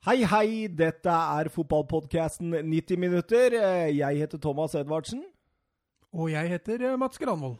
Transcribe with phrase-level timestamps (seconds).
[0.00, 3.52] Hei, hei, dette er fotballpodkasten 90 minutter.
[3.92, 5.20] Jeg heter Thomas Edvardsen.
[6.12, 7.58] Og jeg heter eh, Mats Granvold.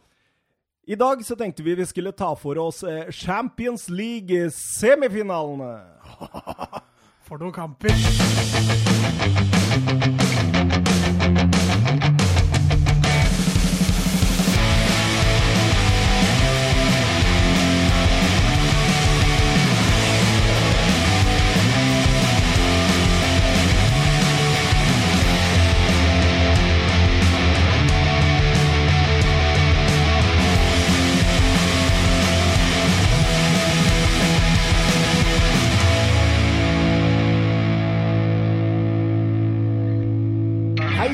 [0.89, 5.85] I dag så tenkte vi vi skulle ta for oss eh, Champions League-semifinalene.
[7.29, 7.93] For noen kamper!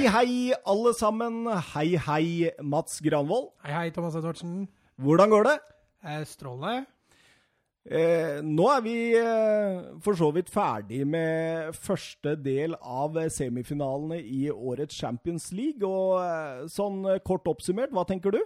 [0.07, 1.47] Hei, alle sammen.
[1.73, 3.49] Hei, hei, Mats Granvold.
[3.65, 4.69] Hei, hei, Thomas Edvardsen.
[5.03, 5.55] Hvordan går det?
[6.07, 6.85] Eh, Strålende.
[7.87, 14.47] Eh, nå er vi eh, for så vidt ferdig med første del av semifinalene i
[14.51, 15.83] årets Champions League.
[15.83, 18.41] Og eh, sånn eh, kort oppsummert, hva tenker du?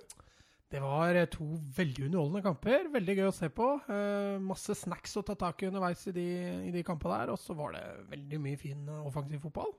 [0.73, 1.45] Det var eh, to
[1.77, 2.89] veldig underholdende kamper.
[2.97, 3.75] Veldig gøy å se på.
[3.85, 6.29] Eh, masse snacks å ta tak i underveis i de,
[6.71, 7.37] i de kampene der.
[7.37, 7.85] Og så var det
[8.17, 9.77] veldig mye fin offensiv fotball.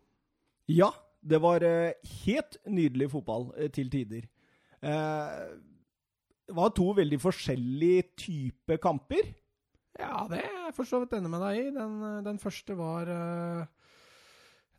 [0.69, 1.93] Ja, det var eh,
[2.25, 4.25] helt nydelig fotball eh, til tider.
[4.81, 5.35] Eh,
[6.47, 9.29] det var to veldig forskjellige type kamper.
[9.99, 11.69] Ja, det er jeg for så vidt enig med deg i.
[11.75, 13.11] Den, den første var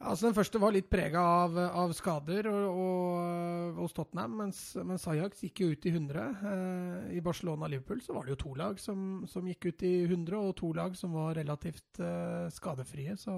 [0.03, 5.05] Altså, den første var litt prega av, av skader og, og, hos Tottenham, mens, mens
[5.11, 6.25] Ajax gikk jo ut i 100.
[6.51, 9.85] Eh, I Barcelona og Liverpool så var det jo to lag som, som gikk ut
[9.87, 13.15] i 100, og to lag som var relativt eh, skadefrie.
[13.21, 13.33] Så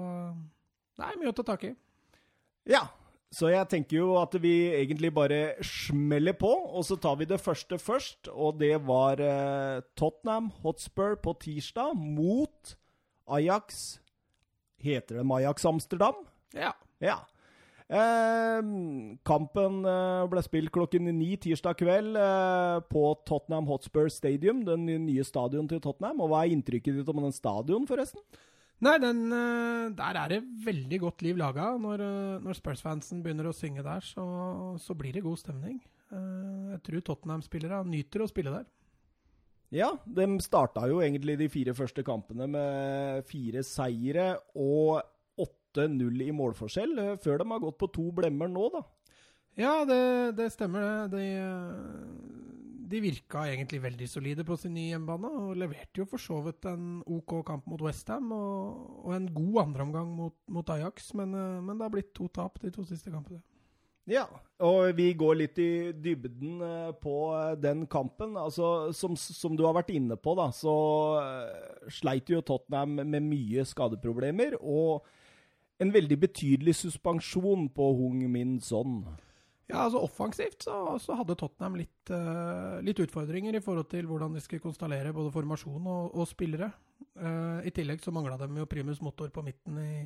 [0.97, 1.75] det er mye å ta tak i.
[2.65, 2.87] Ja,
[3.35, 7.41] så jeg tenker jo at vi egentlig bare smeller på, og så tar vi det
[7.43, 8.29] første først.
[8.31, 12.75] Og det var eh, Tottenham Hotspur på tirsdag mot
[13.27, 13.99] Ajax.
[14.79, 16.23] Heter det Ajax Amsterdam?
[16.55, 16.71] Ja.
[17.03, 17.17] Ja.
[17.91, 18.61] Eh,
[19.27, 19.83] kampen
[20.31, 25.83] ble spilt klokken ni tirsdag kveld eh, på Tottenham Hotspur Stadium, den nye stadion til
[25.83, 26.23] Tottenham.
[26.23, 28.23] Og hva er inntrykket ditt om den stadion, forresten?
[28.83, 31.69] Nei, den, eh, der er det veldig godt liv laga.
[31.79, 34.25] Når, eh, når Spurs-fansen begynner å synge der, så,
[34.81, 35.79] så blir det god stemning.
[36.11, 38.65] Eh, Jeg tror Tottenham-spillere nyter å spille der.
[39.71, 45.01] Ja, de starta jo egentlig de fire første kampene med fire seire og
[45.41, 48.83] 8-0 i målforskjell, før de har gått på to blemmer nå, da.
[49.57, 51.07] Ja, det, det stemmer.
[51.09, 51.15] det.
[51.15, 52.44] De,
[52.89, 56.67] de virka egentlig veldig solide på sin nye hjemmebane, og leverte jo for så vidt
[56.69, 61.59] en OK kamp mot Westham og, og en god andreomgang mot, mot Ajax, men, eh,
[61.65, 63.41] men det har blitt to tap de to siste kampene.
[64.05, 64.27] Ja,
[64.61, 68.37] og vi går litt i dybden eh, på eh, den kampen.
[68.37, 70.75] Altså, som, som du har vært inne på, da, så
[71.89, 74.59] sleit jo Tottenham med mye skadeproblemer.
[74.61, 75.05] Og
[75.81, 79.01] en veldig betydelig suspensjon på Hung Min Son.
[79.65, 84.35] Ja, altså Offensivt så, så hadde Tottenham litt, uh, litt utfordringer i forhold til hvordan
[84.35, 86.69] de skulle konstallere både formasjon og, og spillere.
[87.17, 90.03] Uh, I tillegg så mangla de jo primus motor på midten i,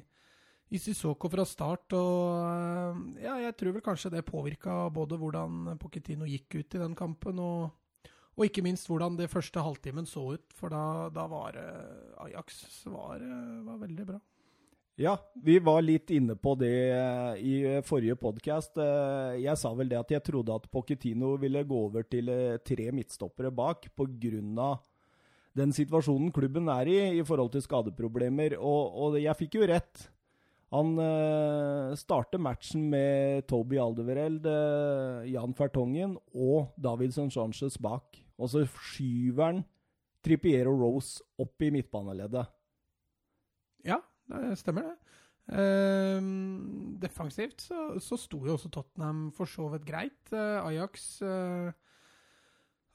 [0.72, 1.92] i Sissoko fra start.
[1.97, 6.84] og uh, ja, Jeg tror vel kanskje det påvirka både hvordan Pochettino gikk ut i
[6.86, 8.08] den kampen, og,
[8.40, 10.47] og ikke minst hvordan det første halvtimen så ut.
[10.56, 11.59] For da, da var
[12.30, 13.28] Ajax var,
[13.68, 14.24] var veldig bra.
[14.99, 17.53] Ja, vi var litt inne på det eh, i
[17.87, 18.75] forrige podkast.
[19.39, 22.89] Jeg sa vel det at jeg trodde at Pochettino ville gå over til eh, tre
[22.91, 24.73] midtstoppere bak pga.
[25.55, 28.57] den situasjonen klubben er i i forhold til skadeproblemer.
[28.59, 30.03] Og, og jeg fikk jo rett.
[30.75, 38.19] Han eh, starter matchen med Toby Aldevereld, eh, Jan Fertongen og Davidson Sanchez bak.
[38.35, 39.66] Og så skyver han
[40.27, 42.51] Trippier Rose opp i midtbaneleddet.
[43.87, 44.97] Ja, det stemmer det.
[45.50, 50.19] Ehm, defensivt så, så sto jo også Tottenham for så vidt greit.
[50.29, 51.72] Uh, Ajax eh,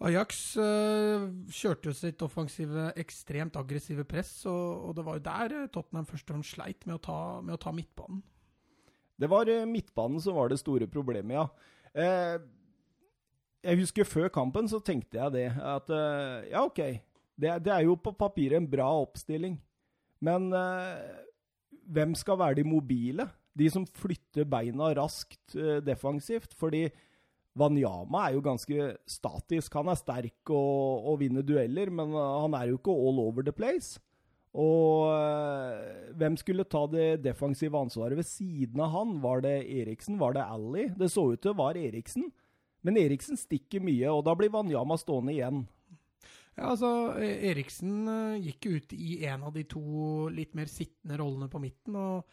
[0.05, 1.25] Ajax eh,
[1.55, 6.29] kjørte jo sitt offensive, ekstremt aggressive press, og, og det var jo der Tottenham først
[6.29, 8.21] og fremst sleit med å ta, med å ta midtbanen.
[9.19, 11.47] Det var midtbanen som var det store problemet, ja.
[13.65, 15.93] Jeg husker før kampen så tenkte jeg det, at
[16.51, 16.83] ja, OK.
[17.39, 19.55] Det, det er jo på papiret en bra oppstilling.
[20.25, 21.25] Men eh,
[21.95, 23.29] hvem skal være de mobile?
[23.55, 26.57] De som flytter beina raskt eh, defensivt.
[26.59, 26.87] Fordi
[27.55, 29.77] Wanyama er jo ganske statisk.
[29.79, 33.47] Han er sterk og, og vinner dueller, men eh, han er jo ikke all over
[33.47, 34.01] the place.
[34.55, 39.19] Og eh, hvem skulle ta det defensive ansvaret ved siden av han?
[39.23, 40.19] Var det Eriksen?
[40.21, 40.89] Var det Ally?
[40.99, 42.29] Det så ut til det var Eriksen.
[42.85, 45.65] Men Eriksen stikker mye, og da blir Wanyama stående igjen.
[46.55, 51.19] Ja, altså, E- Eriksen eh, gikk ut i en av de to litt mer sittende
[51.19, 51.97] rollene på midten.
[51.99, 52.25] og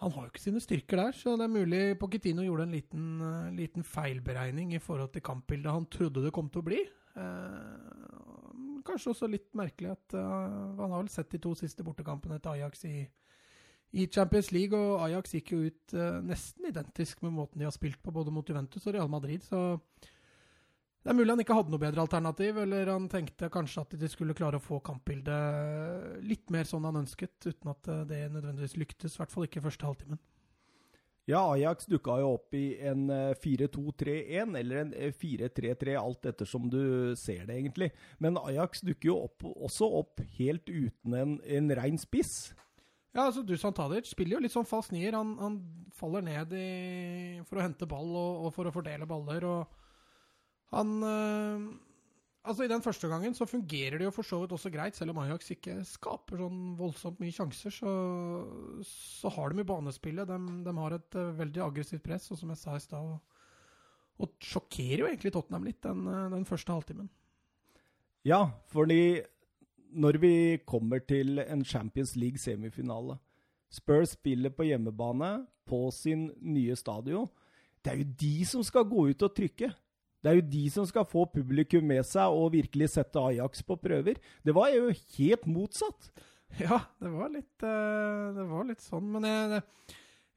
[0.00, 3.06] Han har jo ikke sine styrker der, så det er mulig Pochettino gjorde en liten,
[3.20, 6.82] eh, liten feilberegning i forhold til kampbildet han trodde det kom til å bli.
[7.16, 8.10] Eh,
[8.86, 12.56] kanskje også litt merkelig at uh, Han har vel sett de to siste bortekampene til
[12.56, 13.02] Ajax i,
[13.92, 17.74] i Champions League, og Ajax gikk jo ut uh, nesten identisk med måten de har
[17.74, 19.44] spilt på, både mot Juventus og Real Madrid.
[19.46, 19.80] så
[21.00, 24.08] det er mulig han ikke hadde noe bedre alternativ, eller han tenkte kanskje at de
[24.12, 28.76] skulle klare å få kampbildet litt mer sånn han ønsket, uten at eh, det nødvendigvis
[28.76, 29.16] lyktes.
[29.16, 30.20] I hvert fall ikke første halvtimen.
[31.30, 36.68] Ja, Ajax dukka jo opp i en eh, 4-2-3-1, eller en eh, 4-3-3, alt ettersom
[36.68, 36.80] du
[37.16, 37.92] ser det, egentlig.
[38.20, 42.50] Men Ajax dukker jo opp, også opp helt uten en, en rein spiss.
[43.14, 45.16] Ja, altså Dusan Tadic spiller jo litt sånn falsk nier.
[45.16, 45.62] Han, han
[45.96, 46.70] faller ned i,
[47.48, 49.48] for å hente ball og, og for å fordele baller.
[49.48, 49.79] og
[50.74, 51.70] han øh,
[52.40, 55.12] Altså, I den første gangen så fungerer det jo for så vidt også greit, selv
[55.12, 57.74] om Ajax ikke skaper sånn voldsomt mye sjanser.
[57.74, 57.90] Så,
[58.88, 60.24] så har de i banespillet.
[60.30, 63.42] De, de har et øh, veldig aggressivt press, og som jeg sa i stad og,
[64.24, 67.12] og sjokkerer jo egentlig Tottenham litt den, øh, den første halvtimen.
[68.24, 68.40] Ja,
[68.72, 69.20] fordi
[69.92, 70.34] når vi
[70.64, 73.18] kommer til en Champions League-semifinale
[73.70, 77.28] Spurs spiller på hjemmebane på sin nye stadion.
[77.84, 79.70] Det er jo de som skal gå ut og trykke.
[80.20, 83.78] Det er jo de som skal få publikum med seg og virkelig sette Ajax på
[83.80, 84.20] prøver.
[84.44, 86.10] Det var jo helt motsatt.
[86.58, 89.06] Ja, det var litt, øh, det var litt sånn.
[89.14, 89.62] Men jeg,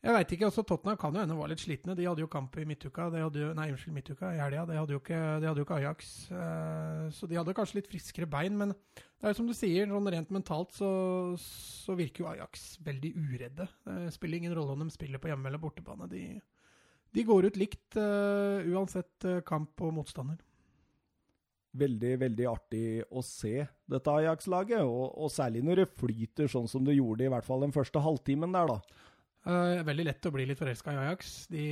[0.06, 0.46] jeg veit ikke.
[0.48, 1.96] også Tottenham kan jo hende var litt slitne.
[1.98, 3.10] De hadde jo kamp i midtuka.
[3.18, 4.68] Jo, nei, unnskyld, midtuka i helga.
[4.70, 4.78] Det
[5.42, 6.14] de hadde jo ikke Ajax.
[6.32, 8.56] eh, så de hadde kanskje litt friskere bein.
[8.60, 10.92] Men det er jo som du sier, sånn rent mentalt så,
[11.42, 13.68] så virker jo Ajax veldig uredde.
[13.90, 16.08] Det spiller ingen rolle om de spiller på hjemme- eller bortebane.
[16.12, 16.24] De,
[17.14, 20.40] de går ut likt uh, uansett eh, kamp og motstander.
[21.78, 26.86] Veldig, veldig artig å se dette Ajax-laget, og, og særlig når det flyter sånn som
[26.86, 29.00] det gjorde i hvert fall den første halvtimen der, da.
[29.44, 31.64] Uh, veldig lett å bli litt forelska i Ajax, de,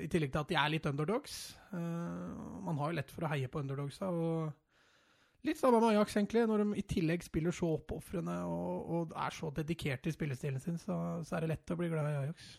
[0.00, 1.38] i tillegg til at de er litt underdogs.
[1.74, 4.10] Uh, man har jo lett for å heie på underdogsa.
[4.10, 6.46] og Litt samme med Ajax, egentlig.
[6.48, 10.78] Når de i tillegg spiller så oppofrende og, og er så dedikerte i spillestilen sin,
[10.80, 10.96] så,
[11.26, 12.54] så er det lett å bli glad i Ajax.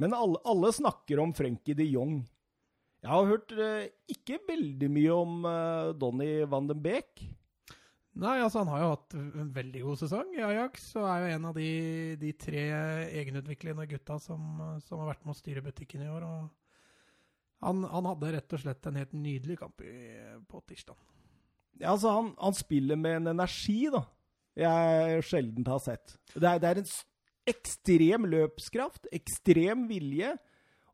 [0.00, 2.22] Men alle, alle snakker om Frenkie de Jong.
[3.00, 7.22] Jeg har hørt eh, ikke veldig mye om eh, Donny van den Beek.
[8.20, 11.34] Nei, altså Han har jo hatt en veldig god sesong i Ajax, og er jo
[11.36, 11.68] en av de,
[12.20, 12.64] de tre
[13.20, 14.40] egenutviklende gutta som,
[14.84, 16.26] som har vært med å styre butikken i år.
[17.64, 19.94] han, han hadde rett og slett en helt nydelig kamp i,
[20.50, 20.98] på tirsdag.
[21.78, 24.02] Ja, altså, han, han spiller med en energi, da,
[24.58, 26.18] jeg sjelden har sett.
[26.34, 26.90] Det er, det er en
[27.50, 30.32] ekstrem løpskraft, ekstrem vilje.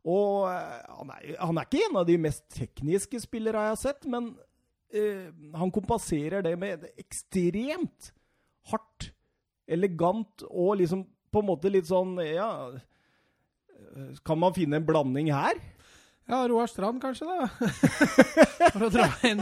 [0.07, 3.81] Og eh, han er, han er ikke en av de mest tekniske spillere jeg har
[3.81, 4.31] sett, men
[4.93, 5.27] eh,
[5.57, 8.11] han kompenserer det med ekstremt
[8.71, 9.11] hardt,
[9.67, 15.27] elegant og liksom på en måte litt sånn Ja eh, Kan man finne en blanding
[15.35, 15.59] her?
[16.27, 17.47] Ja, Roar Strand kanskje, da.
[18.73, 19.39] For å dra inn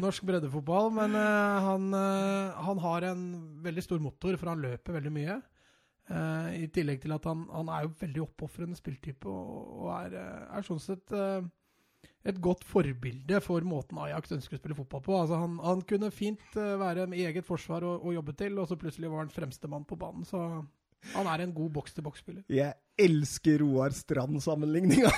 [0.00, 0.88] norsk breddefotball.
[0.96, 3.26] Men uh, han, uh, han har en
[3.60, 5.36] veldig stor motor, for han løper veldig mye.
[6.08, 10.16] Eh, I tillegg til at han, han er jo veldig oppofrende spilltype, og, og er,
[10.16, 11.44] eh, er sånn sett uh,
[12.28, 15.18] et godt forbilde for måten Ajax ønsker å spille fotball på.
[15.18, 18.70] Altså han, han kunne fint uh, være med eget forsvar og, og jobbe til, og
[18.70, 20.24] så plutselig var han fremste mann på banen.
[20.28, 20.40] Så
[21.14, 22.44] han er en god boks-til-boks-spiller.
[22.52, 25.10] Jeg elsker Roar Strand-sammenligninga.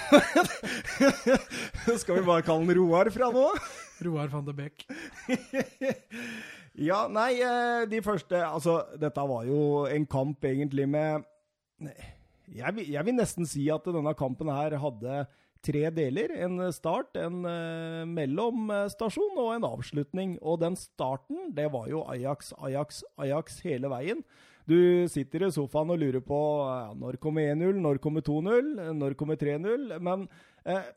[2.02, 3.46] Skal vi bare kalle han Roar fra nå?
[4.06, 4.86] Roar van de Beek.
[6.80, 11.26] Ja, nei, eh, de første Altså, dette var jo en kamp egentlig med
[12.50, 15.24] jeg vil, jeg vil nesten si at denne kampen her hadde
[15.64, 16.32] tre deler.
[16.44, 20.36] En start, en uh, mellomstasjon og en avslutning.
[20.42, 24.24] Og den starten, det var jo Ajax, Ajax, Ajax hele veien.
[24.70, 24.78] Du
[25.10, 29.38] sitter i sofaen og lurer på ja, når kommer 1-0, når kommer 2-0, når kommer
[29.40, 29.96] 3-0.
[30.06, 30.26] Men
[30.64, 30.88] eh,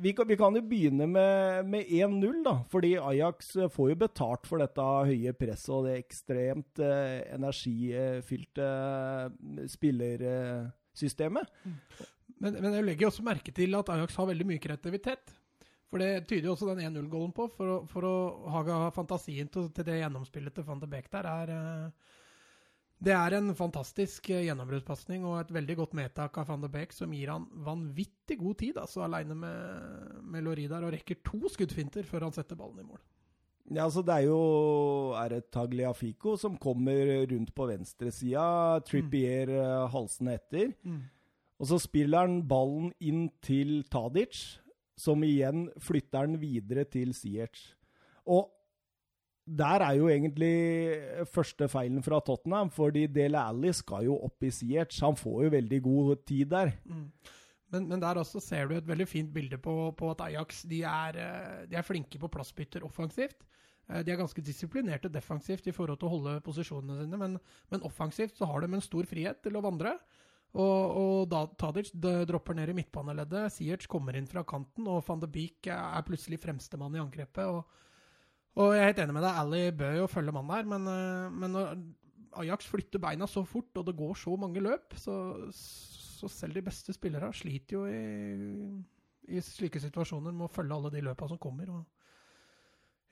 [0.00, 2.54] vi, kan, vi kan jo begynne med, med 1-0, da.
[2.72, 8.68] Fordi Ajax eh, får jo betalt for dette høye presset og det ekstremt eh, energifylte
[8.70, 11.46] eh, spillersystemet.
[12.40, 15.34] Men, men jeg legger også merke til at Ajax har veldig mye kreativitet.
[15.92, 17.46] For det tyder jo også den 1-0-gålen på.
[17.54, 18.14] For, å- for å
[18.50, 22.12] ha fantasien til, til det gjennomspillet til van de Beek der er eh,
[23.02, 26.94] Det er en fantastisk eh, gjennombruddspasning og et veldig godt medtak av van de Beek
[26.94, 32.06] som gir han vanvittig god tid, altså aleine med, med Loridar, og rekker to skuddfinter
[32.08, 33.02] før han setter ballen i mål.
[33.72, 34.40] Ja, altså Det er jo
[35.16, 38.80] er det Tagliafico som kommer rundt på venstresida.
[38.84, 39.86] Trippier mm.
[39.94, 40.74] halsende etter.
[41.56, 44.58] Og så spiller han ballen inn til Tadic,
[45.00, 47.72] som igjen flytter den videre til Ziyech.
[48.28, 48.50] Og
[49.44, 50.54] der er jo egentlig
[51.28, 55.02] første feilen fra Tottenham, fordi Dele Alli skal jo opp i Siertz.
[55.04, 56.72] Han får jo veldig god tid der.
[56.88, 57.10] Mm.
[57.74, 60.80] Men, men, der også ser du et veldig fint bilde på, på at Ajax de
[60.86, 63.44] er, eh, de er, flinke på plassbytter offensivt.
[63.90, 67.38] Eh, de er ganske disiplinerte defensivt i forhold til å holde posisjonene sine, men,
[67.72, 69.96] men offensivt så har de en stor frihet til å vandre.
[70.54, 75.20] Og, og da Tadic dropper ned i midtbaneleddet, Siertz kommer inn fra kanten, og van
[75.24, 77.48] de Beek er plutselig fremstemann i angrepet.
[77.50, 77.82] og
[78.54, 81.38] og jeg er helt enig med deg, Ali bør jo følge mannen der, men, eh,
[81.42, 85.16] men, når Ajax flytter beina så fort, og det går så mange løp, så,
[85.54, 88.78] så selv de beste spillere sliter jo i,
[89.30, 91.70] i, slike situasjoner med å følge alle de løpa som kommer.
[91.74, 91.82] og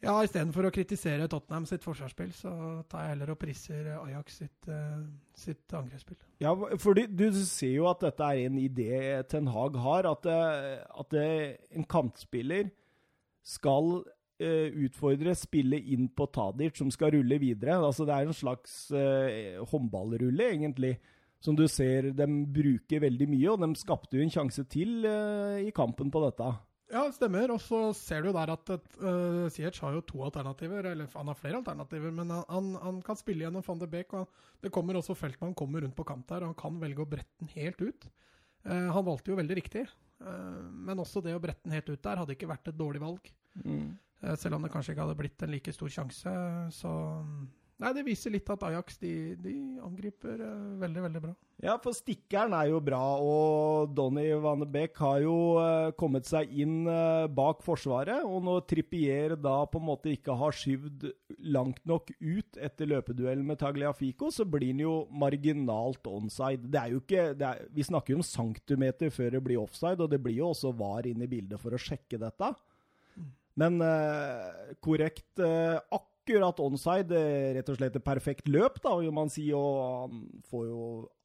[0.02, 2.54] ja, Istedenfor å kritisere Tottenham sitt forsvarsspill, så
[2.90, 5.02] tar jeg heller og priser Ajax sitt, uh,
[5.38, 6.18] sitt angrepsspill.
[6.42, 10.82] Ja, fordi du ser jo at dette er en idé Ten Hag har, at, eh,
[11.02, 12.70] at en kantspiller
[13.46, 14.02] skal
[14.86, 17.78] utfordre spillet inn på Tadic, som skal rulle videre.
[17.78, 20.96] Altså, det er en slags uh, håndballrulle, egentlig,
[21.42, 23.48] som du ser de bruker veldig mye.
[23.54, 26.50] Og de skapte jo en sjanse til uh, i kampen på dette.
[26.92, 27.54] Ja, det stemmer.
[27.54, 30.90] Og så ser du der at uh, Siech har jo to alternativer.
[30.92, 34.12] Eller han har flere alternativer, men han, han kan spille gjennom van de Beek.
[34.18, 37.08] Og det kommer også Feltmann kommer rundt på kant der, og han kan velge å
[37.08, 38.10] brette den helt ut.
[38.62, 39.88] Uh, han valgte jo veldig riktig,
[40.22, 43.00] uh, men også det å brette den helt ut der hadde ikke vært et dårlig
[43.02, 43.32] valg.
[43.64, 43.88] Mm.
[44.22, 46.36] Eh, selv om det kanskje ikke hadde blitt en like stor sjanse.
[46.74, 46.94] Så
[47.82, 49.52] Nei, det viser litt at Ajax de, de
[49.82, 51.32] angriper uh, veldig, veldig bra.
[51.64, 56.28] Ja, for stikkeren er jo bra, og Donny van de Beek har jo uh, kommet
[56.28, 56.86] seg inn
[57.34, 58.22] bak forsvaret.
[58.22, 61.08] Og når Trippier da på en måte ikke har skyvd
[61.56, 66.70] langt nok ut etter løpeduellen med Tagliafico, så blir han jo marginalt onside.
[66.70, 70.12] Det er jo ikke, er, vi snakker jo om centimeter før det blir offside, og
[70.12, 72.54] det blir jo også VAR inn i bildet for å sjekke dette.
[73.60, 77.20] Men uh, korrekt uh, akkurat onside.
[77.58, 79.48] Rett og slett et perfekt løp, da, vil man si.
[79.56, 80.82] Og han får jo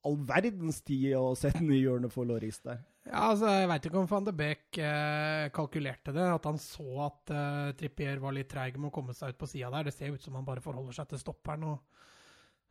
[0.07, 2.81] all verdens tid å sette den i hjørnet for Loris der.
[3.07, 6.25] Ja, altså, Jeg veit ikke om van de Beek eh, kalkulerte det.
[6.33, 9.49] At han så at eh, Trippier var litt treig med å komme seg ut på
[9.49, 9.87] sida der.
[9.87, 11.63] Det ser ut som han bare forholder seg til stopperen.
[11.71, 12.03] Og,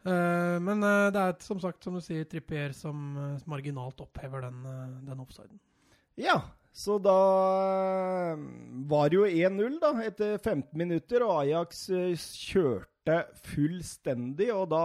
[0.05, 3.17] eh, men eh, det er som sagt, som du sier, Trippier som
[3.49, 4.61] marginalt opphever den,
[5.09, 5.61] den offsiden.
[6.21, 6.41] Ja,
[6.77, 7.21] så da
[8.35, 8.41] eh,
[8.91, 14.85] var det jo 1-0 da, etter 15 minutter, og Ajax eh, kjørte fullstendig, og da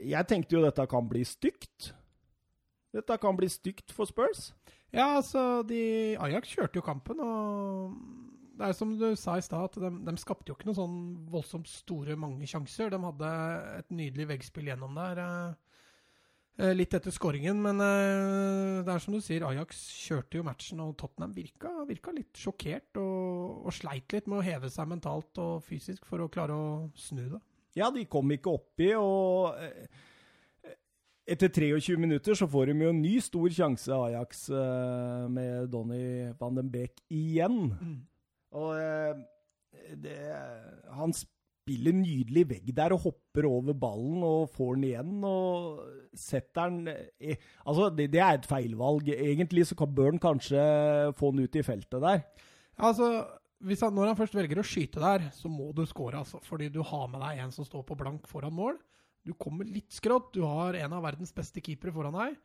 [0.00, 1.92] Jeg tenkte jo dette kan bli stygt.
[2.94, 4.54] Dette kan bli stygt for Spurs.
[4.94, 7.94] Ja, altså, de, Ajax kjørte jo kampen, og
[8.56, 10.98] det er som du sa i stad, at de, de, skapte jo ikke noen sånn
[11.28, 12.88] voldsomt store, mange sjanser.
[12.88, 13.34] De hadde
[13.76, 15.20] et nydelig veggspill gjennom der.
[15.20, 15.63] Eh, Eh,
[16.54, 20.94] litt etter skåringen, men eh, det er som du sier, Ajax kjørte jo matchen, og
[21.00, 25.64] Tottenham virka, virka litt sjokkert og, og, sleit litt med å heve seg mentalt og
[25.66, 27.42] fysisk for å klare å snu det.
[27.74, 29.90] Ja, de kom ikke oppi, og eh,
[31.34, 34.46] etter 23 minutter så får de jo en ny stor sjanse, Ajax,
[35.32, 37.72] med Donny van den Beek igjen.
[37.80, 38.00] Mm.
[38.60, 38.76] Og
[40.04, 40.18] det,
[40.92, 41.16] han
[41.64, 45.14] spiller nydelig vegg der og hopper over ballen og får den igjen.
[45.24, 45.80] og
[46.14, 49.08] setter den i, Altså, det, det, er et feilvalg.
[49.08, 50.60] Egentlig så bør han kanskje
[51.16, 52.24] få den ut i feltet der.
[52.76, 53.26] Altså,
[53.64, 56.40] han, Når han først velger å skyte der, så må du score, altså.
[56.44, 58.76] Fordi du har med deg en som står på blank foran mål.
[59.24, 60.34] Du kommer litt skrått.
[60.34, 62.36] Du har en av verdens beste keepere foran deg.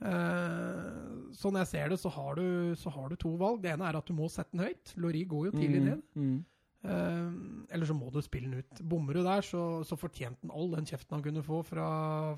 [0.00, 3.62] Eh, sånn jeg ser det, så har, du, så har, du, to valg.
[3.64, 4.94] Det ene er at du må sette den høyt.
[5.00, 6.04] Lori går jo tidlig mm, ned.
[6.12, 6.38] Mm, mm.
[6.80, 8.84] Uh, eller så må du spille den ut.
[8.88, 11.88] Bommer du der, så, så fortjente han all den kjeften han kunne få fra,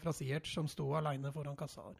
[0.02, 1.92] fra Siert, som sto aleine foran kassa.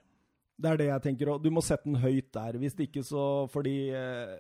[0.63, 1.43] Det er det jeg tenker òg.
[1.43, 2.59] Du må sette den høyt der.
[2.61, 4.35] Hvis ikke så Fordi eh,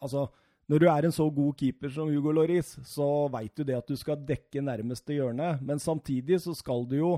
[0.00, 0.24] Altså,
[0.70, 3.88] når du er en så god keeper som Hugo Loris, så veit du det at
[3.90, 5.58] du skal dekke nærmeste hjørne.
[5.60, 7.10] Men samtidig så skal du jo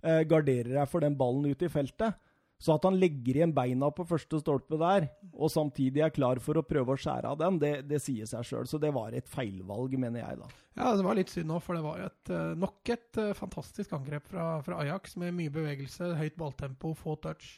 [0.00, 2.16] eh, gardere deg for den ballen ut i feltet.
[2.60, 6.60] Så at han legger igjen beina på første stolpe der, og samtidig er klar for
[6.60, 8.68] å prøve å skjære av den, det, det sier seg sjøl.
[8.68, 10.50] Så det var et feilvalg, mener jeg, da.
[10.76, 13.32] Ja, det var litt synd òg, for det var jo et, eh, nok et uh,
[13.38, 17.48] fantastisk angrep fra, fra, Ajax, med mye bevegelse, høyt balltempo, få touch.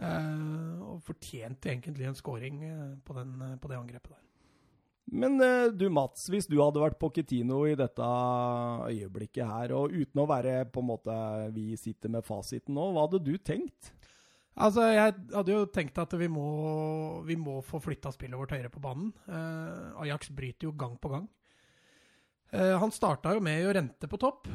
[0.00, 4.28] Eh, og fortjente egentlig en scoring uh, på, den, på, det angrepet der.
[5.12, 5.36] Men
[5.76, 8.06] du Mats, hvis du hadde vært Pochettino i dette
[8.86, 11.16] øyeblikket her, og uten å være på en måte
[11.52, 13.90] vi sitter med fasiten nå, hva hadde du tenkt?
[14.52, 18.72] Altså, Jeg hadde jo tenkt at vi må, vi må få flytta spillet vårt høyere
[18.72, 19.12] på banen.
[19.24, 21.24] Uh, Ajax bryter jo gang på gang.
[22.52, 24.50] Uh, han starta jo med Jorente på topp,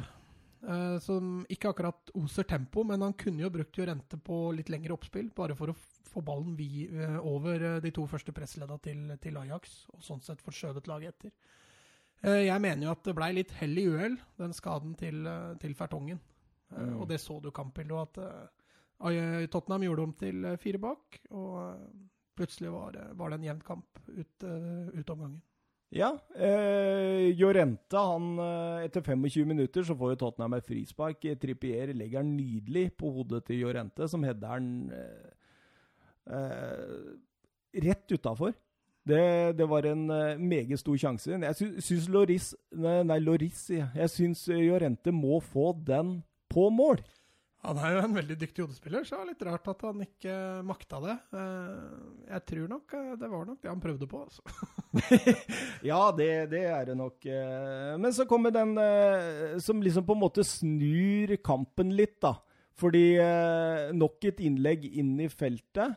[0.62, 4.94] uh, som ikke akkurat oser tempo, men han kunne jo brukt Jorente på litt lengre
[4.94, 5.78] oppspill, bare for å
[6.08, 6.86] få ballen vi,
[7.20, 11.34] over de to første pressledda til, til, Ajax, og sånn sett forskjøvet laget etter.
[12.22, 15.26] Eh, jeg mener jo at det blei litt hell i uhell, den skaden til,
[15.62, 16.18] til Fertongen.
[16.18, 16.34] Eh,
[16.68, 16.98] Mm.
[17.00, 18.50] Og det så du kampbildet, og at
[19.00, 21.20] Tottenham gjorde om til eh, fire bak.
[21.30, 21.84] Og eh,
[22.38, 25.40] plutselig var, det- var det en jevn kamp ut, eh, ut omgangen.
[25.90, 26.10] Ja.
[26.36, 31.22] Eh, Jorente, han eh, Etter 25 minutter så får jo Tottenham et frispark.
[31.40, 35.30] Trippier legger den nydelig på hodet til Jorente, som header den eh,
[36.34, 38.52] eh, rett utafor.
[39.08, 41.30] Det, det var en eh, meget stor sjanse.
[41.32, 43.86] Jeg sy syns Loris Nei, nei Loris, jeg.
[43.96, 46.18] Jeg syns Jorente må få den
[46.52, 47.00] på mål.
[47.66, 50.34] Han er jo en veldig dyktig hodespiller, så det var litt rart at han ikke
[50.68, 51.14] makta det.
[51.34, 54.20] Eh, Jeg tror nok eh, det var nok det han prøvde på.
[54.24, 54.42] Altså.
[55.90, 57.26] Ja, det, det er det nok.
[57.26, 57.96] eh.
[57.98, 58.76] Men så kommer den
[59.60, 62.36] som liksom på en måte snur kampen litt, da.
[62.78, 63.18] Fordi
[63.98, 65.96] nok et innlegg inn i feltet.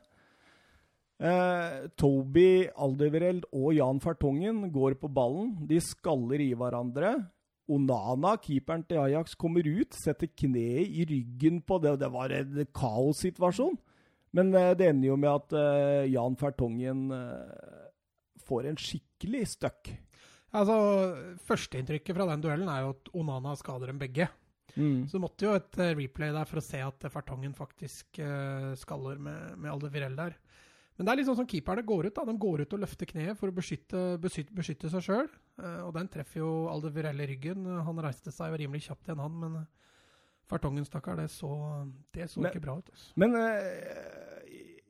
[2.01, 5.51] Toby Aldevereld og Jan Fertongen går på ballen.
[5.69, 7.11] De skaller i hverandre.
[7.71, 11.95] Onana, keeperen til Ajax, kommer ut, setter kneet i ryggen på det.
[12.01, 13.79] Det var en kaossituasjon.
[14.35, 17.79] Men eh, det ender jo med at eh, Jan Fertongen eh,
[18.47, 19.91] får en skikkelig støkk.
[20.55, 20.75] Altså,
[21.47, 24.27] Førsteinntrykket fra den duellen er jo at Onana skader dem begge.
[24.71, 28.21] Så det måtte jo et replay der for å se at Fertongen faktisk
[28.79, 30.37] skaller med, med Aldevirell der.
[30.97, 32.15] Men det er litt sånn som keeperne går ut.
[32.15, 32.25] da.
[32.27, 35.29] De går ut og løfter kneet for å beskytte, beskytte, beskytte seg sjøl.
[35.85, 37.65] og den treffer jo Aldevirell i ryggen.
[37.85, 39.39] Han reiste seg rimelig kjapt igjen, han.
[39.39, 39.67] Men
[40.51, 42.89] Fartongen, stakkar, det så, det så Men- ikke bra ut.
[42.91, 43.13] Altså.
[43.15, 44.81] Men eh,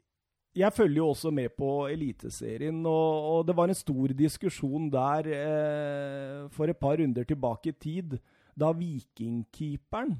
[0.55, 5.29] jeg følger jo også med på Eliteserien, og, og det var en stor diskusjon der
[5.31, 8.17] eh, for et par runder tilbake i tid,
[8.57, 10.17] da Vikingkeeperen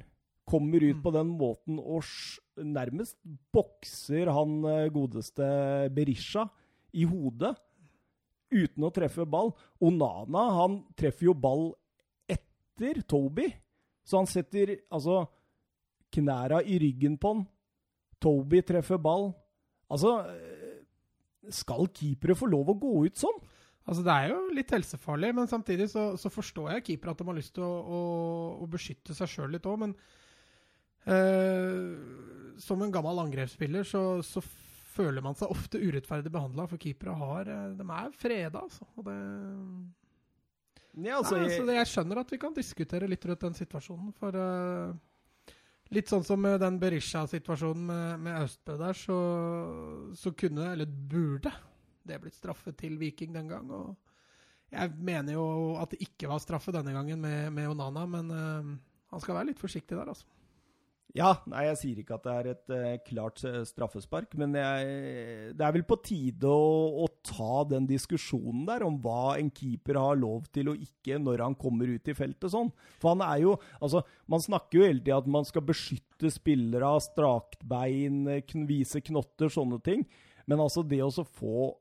[0.51, 1.03] kommer ut Mm.
[1.05, 2.03] på den måten og
[2.59, 3.15] nærmest
[3.55, 5.47] bokser han eh, godeste
[5.95, 6.43] Berisha
[6.93, 7.53] i hodet
[8.51, 9.53] uten å treffe ball.
[9.79, 11.69] Onana han treffer jo ball
[12.27, 13.47] etter Toby,
[14.03, 15.21] så han setter altså
[16.11, 17.45] knæra i ryggen på han.
[18.21, 19.31] Toby treffer ball.
[19.89, 20.67] Altså eh,
[21.49, 23.39] Skal keepere få lov å gå ut sånn?
[23.87, 27.25] Altså, Det er jo litt helsefarlig, men samtidig så, så forstår jeg keeper at de
[27.25, 28.01] har lyst til å, å,
[28.61, 29.79] å beskytte seg sjøl litt òg.
[29.81, 29.95] Men
[31.05, 34.43] eh, som en gammel angrepsspiller så, så
[34.91, 38.87] føler man seg ofte urettferdig behandla, for keepere har eh, De er freda, altså.
[38.97, 39.17] Og det,
[40.91, 44.35] Ja, altså, Nei, altså, jeg skjønner at vi kan diskutere litt rundt den situasjonen, for
[44.35, 44.91] uh,
[45.91, 49.17] Litt sånn som den Berisha-situasjonen med, med Austbø der, så,
[50.15, 51.51] så kunne, eller burde,
[52.07, 53.67] det blitt straffe til Viking den gang.
[53.75, 53.97] Og
[54.71, 55.43] jeg mener jo
[55.81, 58.71] at det ikke var straffe denne gangen med, med Onana, men uh,
[59.11, 60.27] han skal være litt forsiktig der, altså.
[61.11, 65.51] Ja, nei, jeg sier ikke at det er et uh, klart eh, straffespark, men jeg,
[65.59, 69.99] det er vel på tide å, å ta den diskusjonen der om hva en keeper
[69.99, 72.71] har lov til og ikke når han kommer ut i feltet sånn.
[73.01, 76.87] For han er jo Altså, man snakker jo hele tida at man skal beskytte spillere,
[76.87, 80.05] av strakt bein, kn vise knotter, sånne ting.
[80.47, 81.71] Men altså, det å få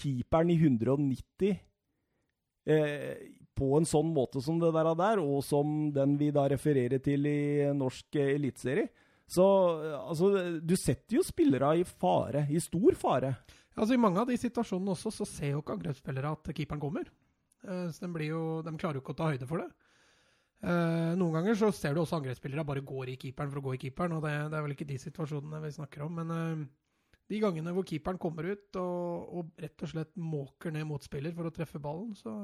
[0.00, 1.54] keeperen i 190
[2.66, 3.14] eh,
[3.56, 7.26] på en sånn måte som det der, der, og som den vi da refererer til
[7.28, 8.88] i norsk eh, eliteserie.
[9.30, 9.46] Så
[9.84, 13.34] eh, altså, du setter jo spillere i fare, i stor fare.
[13.76, 17.12] Altså I mange av de situasjonene også, så ser jo ikke angrepsspillere at keeperen kommer.
[17.66, 19.70] Eh, så de, blir jo, de klarer jo ikke å ta høyde for det.
[20.60, 23.78] Noen ganger så ser du også angrepsspillere bare går i keeperen for å gå i
[23.80, 26.18] keeperen, og det, det er vel ikke de situasjonene vi snakker om.
[26.18, 26.66] Men
[27.32, 31.48] de gangene hvor keeperen kommer ut og, og rett og slett måker ned motspiller for
[31.48, 32.34] å treffe ballen, så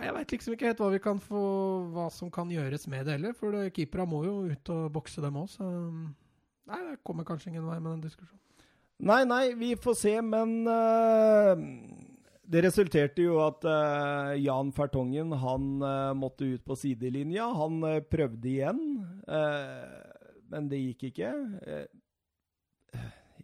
[0.00, 1.42] Jeg veit liksom ikke helt hva, vi kan få,
[1.94, 5.38] hva som kan gjøres med det heller, for keepera må jo ut og bokse dem
[5.40, 5.70] òg, så
[6.70, 8.38] Nei, det kommer kanskje ingen vei med den diskusjonen.
[9.00, 11.58] Nei, nei, vi får se, men uh,
[12.46, 17.48] det resulterte jo at uh, Jan Fertongen han uh, måtte ut på sidelinja.
[17.56, 17.80] Han
[18.12, 18.84] prøvde igjen,
[20.50, 21.32] men det gikk ikke.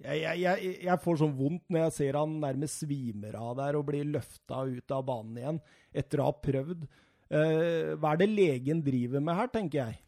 [0.04, 3.86] Jeg, jeg, jeg, får sånn vondt når jeg ser han nærmest svimer av der og
[3.88, 5.60] blir løfta ut av banen igjen
[5.96, 6.84] etter å ha prøvd.
[7.26, 10.02] Uh, hva er det legen driver med her, tenker jeg.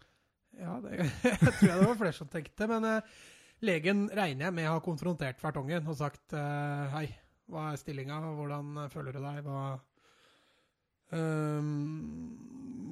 [0.59, 2.69] Ja, det jeg tror jeg det var flere som tenkte.
[2.71, 3.23] Men uh,
[3.65, 7.07] legen regner jeg med har konfrontert Fertongen og sagt uh, hei,
[7.49, 9.63] hva er stillinga, hvordan føler du deg, hva
[11.17, 11.73] ehm,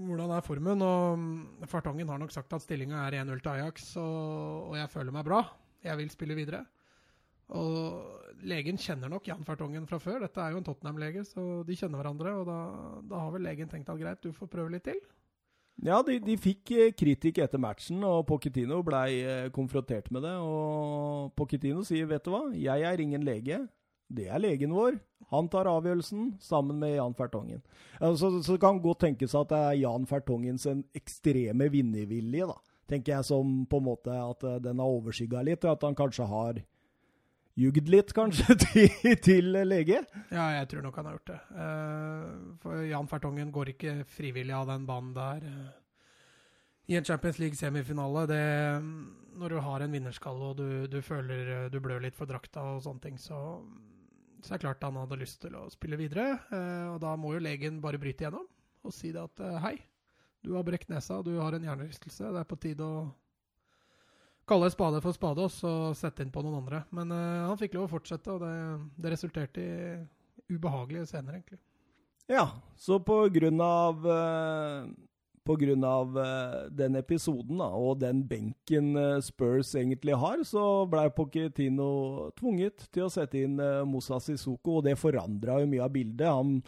[0.06, 0.82] Hvordan er formen?
[0.86, 5.12] Og Fertongen har nok sagt at stillinga er 1-0 til Ajax, og, og jeg føler
[5.12, 5.42] meg bra.
[5.84, 6.62] Jeg vil spille videre.
[7.54, 10.24] Og legen kjenner nok Jan Fertongen fra før.
[10.24, 12.34] Dette er jo en Tottenham-lege, så de kjenner hverandre.
[12.40, 12.58] Og da,
[13.06, 14.98] da har vel legen tenkt at greit, du får prøve litt til.
[15.84, 20.32] Ja, de, de fikk eh, kritikk etter matchen, og Pochettino blei eh, konfrontert med det.
[20.40, 23.66] Og Pochettino sier, vet du hva, jeg er ingen lege.
[24.08, 24.96] det er legen vår.
[25.32, 27.62] Han tar avgjørelsen sammen med Jan Fertongen.
[27.98, 32.56] Så, så det kan godt tenkes at det er Jan Fertongens ekstreme vinnervilje, da.
[32.86, 35.98] Tenker jeg som på en måte at eh, den har overskygga litt, og at han
[35.98, 36.62] kanskje har
[37.56, 40.02] jugd litt, kanskje, til, til, lege?
[40.30, 41.40] Ja, jeg tror nok han har gjort det.
[41.56, 45.46] Uh, for Jan Fertongen går ikke frivillig av den banen der.
[45.48, 45.72] Uh,
[46.92, 48.26] I en Champions League-semifinale,
[49.36, 52.84] når du har en vinnerskalle og du, du, føler du blør litt for drakta og
[52.84, 53.40] sånne ting, så,
[54.38, 56.36] så er det klart han hadde lyst til å spille videre.
[56.92, 58.46] Og da må jo legen bare bryte igjennom
[58.86, 59.74] og si det at hei,
[60.46, 63.08] du har brekt nesa, du har en hjernerystelse, det er på tide å
[64.48, 66.84] kalle spade for spade og så sette inn på noen andre.
[66.94, 68.54] Men uh, han fikk lov å fortsette, og det,
[68.96, 71.60] det, resulterte i ubehagelige scener, egentlig.
[72.30, 74.86] Ja, så på grunn av uh,
[75.46, 81.06] på grunn av uh, den episoden da, og den benken Spurs egentlig har, så ble
[81.14, 86.26] Pochettino tvunget til å sette inn Moussa Sissoko, og det forandra jo mye av bildet.
[86.26, 86.60] Han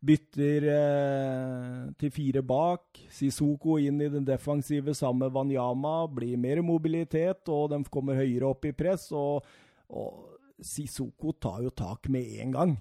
[0.00, 3.02] Bytter eh, til fire bak.
[3.12, 6.06] Sisoko inn i den defensive sammen med Wanyama.
[6.08, 9.10] Blir mer mobilitet, og de kommer høyere opp i press.
[9.12, 9.44] Og,
[9.92, 12.74] og Sisoko tar jo tak med en gang.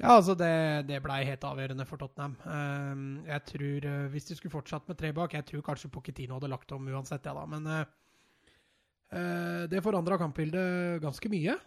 [0.00, 2.38] Ja, altså det, det blei helt avgjørende for Tottenham.
[2.46, 6.38] Uh, jeg tror, uh, Hvis de skulle fortsatt med tre bak Jeg tror kanskje Pochettino
[6.38, 7.44] hadde lagt om uansett, ja da.
[7.50, 11.58] Men uh, det forandra kampbildet ganske mye.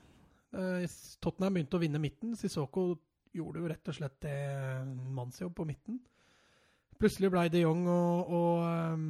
[1.20, 2.38] Tottenham begynte å vinne midten.
[2.39, 2.94] Sissoko
[3.34, 4.38] gjorde jo rett og slett det
[5.15, 6.00] mannsjobb på midten.
[7.00, 9.08] Plutselig ble de Jong og, og um,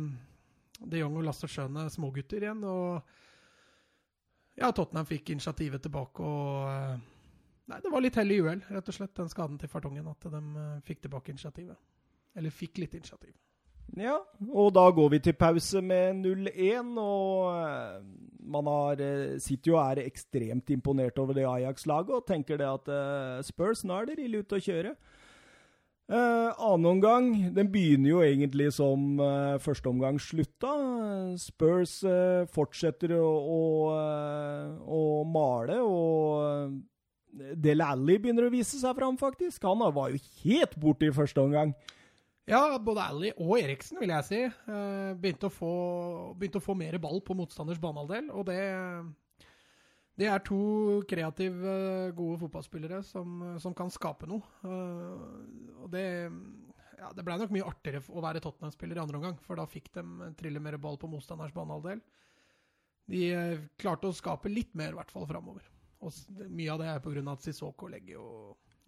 [0.80, 2.64] de Jong og Lasse Schøne smågutter igjen.
[2.66, 3.02] Og
[4.58, 7.10] ja, Tottenham fikk initiativet tilbake og uh,
[7.64, 10.26] Nei, det var litt hell i uhell, rett og slett, den skaden til Fartongen, at
[10.28, 11.80] de uh, fikk tilbake initiativet.
[12.36, 13.32] Eller fikk litt initiativ.
[14.00, 14.18] Ja,
[14.50, 18.06] og da går vi til pause med 0-1, og uh,
[18.42, 22.70] man har, uh, sitter jo og er ekstremt imponert over det Ajax-laget og tenker det
[22.70, 24.96] at uh, Spurs, nå er det ille ute å kjøre.
[26.04, 30.74] Uh, annen omgang den begynner jo egentlig som uh, første omgang slutta.
[31.40, 33.62] Spurs uh, fortsetter å, å,
[34.84, 36.76] å, male, og
[37.34, 39.64] Del Alli begynner å vise seg fram, faktisk.
[39.64, 41.72] Han var jo helt borte i første omgang.
[42.50, 45.74] Ja, både Ally og Eriksen, vil jeg si, eh, begynte å få,
[46.36, 48.28] begynte å få mer ball på motstanders banehalvdel.
[48.36, 48.58] Og det,
[50.20, 50.64] det er to
[51.08, 51.76] kreative,
[52.18, 54.44] gode fotballspillere som, som kan skape noe.
[54.68, 56.04] Eh, og det,
[57.00, 59.94] ja, det ble nok mye artigere å være Tottenham-spiller i andre omgang, for da fikk
[59.96, 62.04] de trille mer ball på motstanders banehalvdel.
[63.14, 65.64] De eh, klarte å skape litt mer, i hvert fall framover.
[66.04, 66.12] Og
[66.52, 67.24] mye av det er pga.
[67.32, 68.28] at Sissoko legger jo,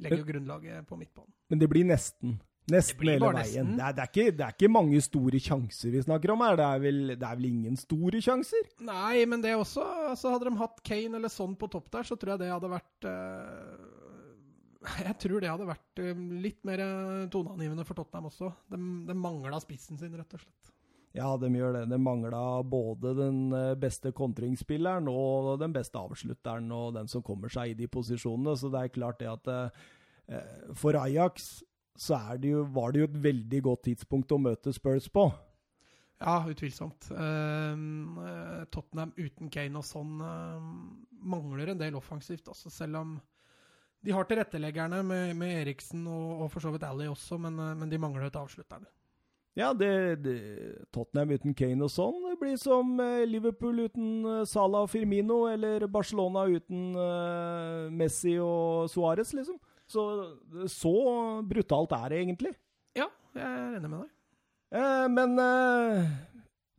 [0.03, 1.31] legger jo grunnlaget på midtbanen.
[1.47, 2.35] Men det blir nesten.
[2.71, 3.75] Nesten hele veien.
[3.77, 6.55] Det, er, det, er ikke, det, er, ikke, mange store sjanser vi snakker om her.
[6.57, 8.69] Det er vel, det er vel ingen store sjanser?
[8.87, 12.17] Nei, men det også altså Hadde de hatt Kane eller sånn på topp der, så
[12.17, 17.27] tror jeg det hadde vært uh, Jeg tror det hadde vært uh, litt mer eh,
[17.33, 18.49] toneangivende for Tottenham også.
[18.73, 20.73] De, de mangla spissen sin, rett og slett.
[21.15, 21.85] Ja, de gjør det.
[21.93, 23.37] De mangla både den
[23.79, 28.57] beste kontringsspilleren og den beste avslutteren og den som kommer seg i de posisjonene.
[28.59, 29.87] Så det er klart det at uh,
[30.75, 31.61] for Ajax
[31.95, 35.29] så det jo, var det jo et veldig godt tidspunkt å møte Spurs på.
[36.19, 37.09] Ja, utvilsomt.
[37.11, 40.59] Uh, Tottenham uten Kane og sånn uh,
[41.25, 43.15] mangler en del offensivt, altså, selv om
[44.05, 47.73] de har tilretteleggerne med, med Eriksen og, og, for så vidt Ally også, men, uh,
[47.75, 48.87] men de mangler et avslutterne.
[49.55, 49.89] Ja, det,
[50.23, 50.39] det,
[50.91, 56.43] Tottenham uten Kane og sånn det blir som Liverpool uten Salah og Firmino, eller Barcelona
[56.51, 56.89] uten
[57.95, 59.55] Messi og Suárez, liksom.
[59.91, 60.03] Så,
[60.71, 60.93] så
[61.45, 62.53] brutalt er det egentlig.
[62.97, 64.13] Ja, jeg er enig med deg.
[64.75, 66.15] Eh, men eh,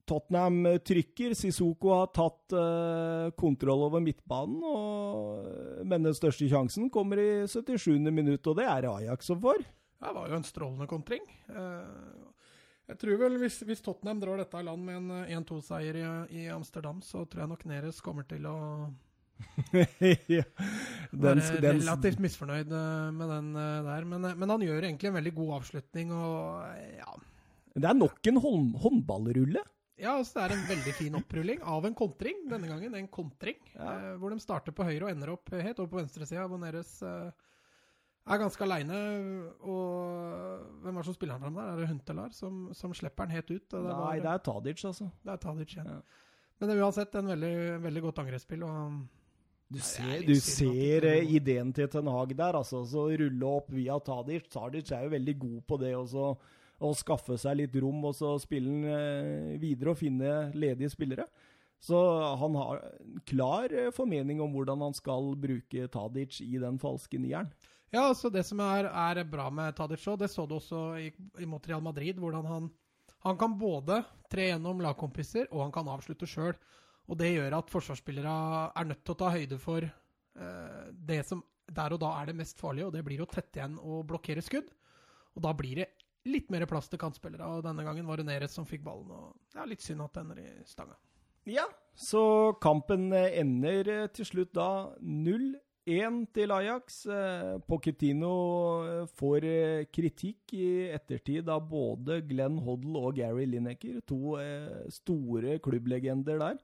[0.07, 1.35] Tottenham trykker.
[1.38, 4.61] Sissoko har tatt eh, kontroll over midtbanen.
[4.66, 5.49] Og,
[5.87, 7.99] men den største sjansen kommer i 77.
[8.11, 9.64] minutt, og det er Ajax som får.
[9.97, 11.25] Det var jo en strålende kontring.
[11.49, 12.27] Eh,
[12.87, 16.05] jeg tror vel hvis, hvis, Tottenham drar dette i land med en 1-2-seier i,
[16.38, 18.57] i, Amsterdam, så tror jeg nok Neres kommer til å
[20.37, 20.44] ja.
[21.12, 24.09] Den, Være den, relativt misfornøyd eh, med den eh, der.
[24.09, 27.16] Men, eh, men, han gjør egentlig en veldig god avslutning, og ja
[27.77, 29.64] Det er nok en hånd, håndballrulle?
[29.96, 32.42] Ja, altså det er en veldig fin opprulling av en kontring.
[32.51, 33.57] Denne gangen en kontring.
[33.72, 33.94] Ja.
[33.94, 36.44] Eh, hvor de starter på høyre og ender opp helt over på venstresida.
[36.53, 37.31] Boneres eh,
[38.27, 39.01] er ganske aleine.
[39.64, 41.72] Og hvem er det som spiller han fram der?
[41.72, 43.64] Er det Huntelar som, som slipper han helt ut?
[43.72, 45.09] Det Nei, var, det er Tadic, altså.
[45.25, 45.87] Det er Tadic, ja.
[45.96, 46.27] ja.
[46.57, 48.68] Men det er uansett en veldig, veldig godt angrepsspill.
[48.68, 49.01] og
[49.68, 52.59] du ser, du ser uh, ideen til Ten Hag der.
[52.61, 54.46] altså, så Rulle opp via Tadic.
[54.52, 56.31] Tadic er jo veldig god på det også,
[56.76, 61.26] å skaffe seg litt rom og så spille uh, videre og finne ledige spillere.
[61.83, 61.98] Så
[62.40, 67.20] han har en klar eh, formening om hvordan han skal bruke Tadic i den falske
[67.20, 67.50] nieren.
[67.92, 71.11] Ja, altså det som er, er bra med Tadic òg, det så du også i,
[71.42, 72.70] imot Real Madrid, hvordan han,
[73.22, 74.00] han kan både
[74.33, 76.57] tre gjennom lagkompiser, og han kan avslutte sjøl.
[77.07, 78.37] Og det gjør at forsvarsspillere
[78.75, 81.45] er nødt til å ta høyde for uh, det som
[81.77, 84.45] der og da er det mest farlige, og det blir å tette igjen og blokkere
[84.45, 84.69] skudd.
[85.37, 85.88] Og da blir det
[86.27, 89.11] litt mer plass til kantspillere, og denne gangen var det Neres som fikk ballen.
[89.11, 90.97] og Det er litt synd at det ender i stanga.
[91.47, 97.03] Ja, så kampen eh, ender eh, til slutt da 0-1 til Ajax.
[97.66, 98.33] Pochettino
[99.19, 99.47] får
[99.95, 104.35] kritikk i ettertid av både Glenn Hoddle og Gary Lineker, to
[104.90, 106.59] store klubblegender der.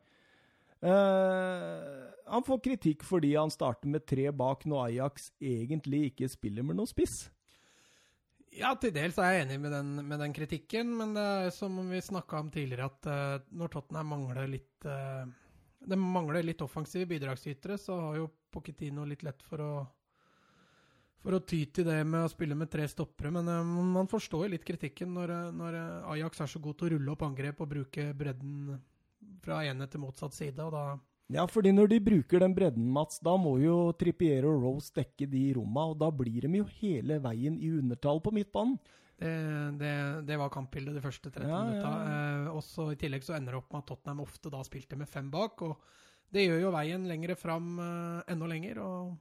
[0.83, 6.81] Han får kritikk fordi han starter med tre bak når Ajax egentlig ikke spiller med
[6.81, 7.29] noe spiss.
[8.53, 11.79] Ja, til dels er jeg enig med den, med den kritikken, men det er som
[11.89, 15.25] vi snakka om tidligere, at uh, når Tottenham mangler litt uh,
[15.83, 19.73] Det mangler litt offensive bidragsytere, så har jo Pochettino litt lett for å
[21.23, 23.47] for å ty til det med å spille med tre stoppere, men
[23.95, 25.77] man forstår litt kritikken når, når,
[26.17, 28.73] Ajax er så god til å rulle opp angrep og bruke bredden
[29.43, 30.59] fra ene til motsatt side.
[30.63, 30.85] og da
[31.33, 35.29] ja, fordi når de bruker den bredden, Mats, da må jo Trippier og Rose dekke
[35.31, 38.77] de romma, og da blir de jo hele veien i undertall på midtbanen.
[39.23, 39.33] Det,
[39.79, 39.95] det,
[40.27, 41.91] det var kampbildet de første 30 ja, minutta.
[41.91, 42.15] Ja.
[42.43, 45.11] Eh, også I tillegg så ender det opp med at Tottenham ofte da spilte med
[45.11, 45.63] fem bak.
[45.63, 45.79] og
[46.33, 48.83] Det gjør jo veien lengre fram eh, enda lenger.
[48.83, 49.13] og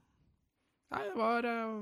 [0.91, 1.75] Nei, det var eh,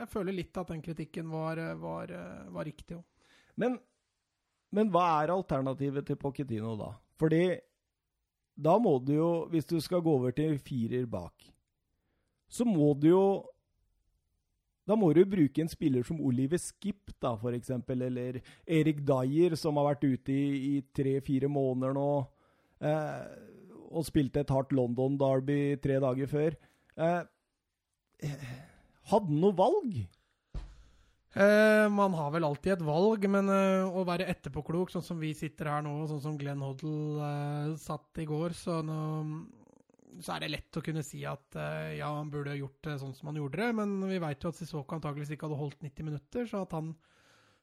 [0.00, 2.14] Jeg føler litt at den kritikken var, var,
[2.56, 3.04] var riktig òg.
[3.60, 3.76] Men,
[4.74, 6.94] men hva er alternativet til Pochettino da?
[7.20, 7.44] Fordi
[8.54, 11.32] da må du jo, hvis du skal gå over til firer bak,
[12.48, 13.26] så må du jo
[14.84, 19.54] Da må du bruke en spiller som Oliver Skip, da, for eksempel, eller Erik Dyer,
[19.56, 22.08] som har vært ute i, i tre-fire måneder nå,
[22.84, 23.22] eh,
[23.88, 26.58] og spilte et hardt London-derby tre dager før.
[27.00, 27.24] Eh,
[29.08, 29.96] hadde han noe valg?
[31.34, 35.32] Uh, man har vel alltid et valg, men uh, å være etterpåklok, sånn som vi
[35.34, 38.98] sitter her nå, sånn som Glenn Hoddle uh, satt i går, så, nå,
[40.20, 41.58] så, er det lett å kunne si at
[41.98, 43.72] ja, han burde gjort det sånn som han gjorde det.
[43.80, 46.94] Men vi veit jo at Sissoko antakeligvis ikke hadde holdt 90 minutter, så at han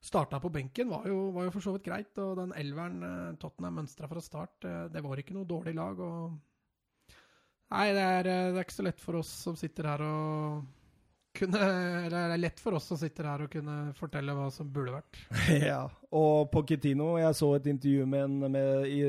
[0.03, 2.11] starta på benken var jo, var jo for så vidt greit.
[2.19, 6.03] Og den elveren Tottenham mønstra fra start, det var ikke noe dårlig lag.
[6.03, 7.15] Og
[7.71, 10.67] nei, det er, det er ikke så lett for oss som sitter her og
[11.37, 11.59] kunne,
[12.05, 14.97] eller det er lett for oss som sitter her å kunne fortelle hva som burde
[14.97, 15.19] vært.
[15.71, 19.01] ja, og Pochettino, jeg så et intervju med en med, i,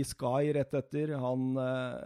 [0.00, 1.14] i, Sky rett etter.
[1.22, 2.04] Han eh,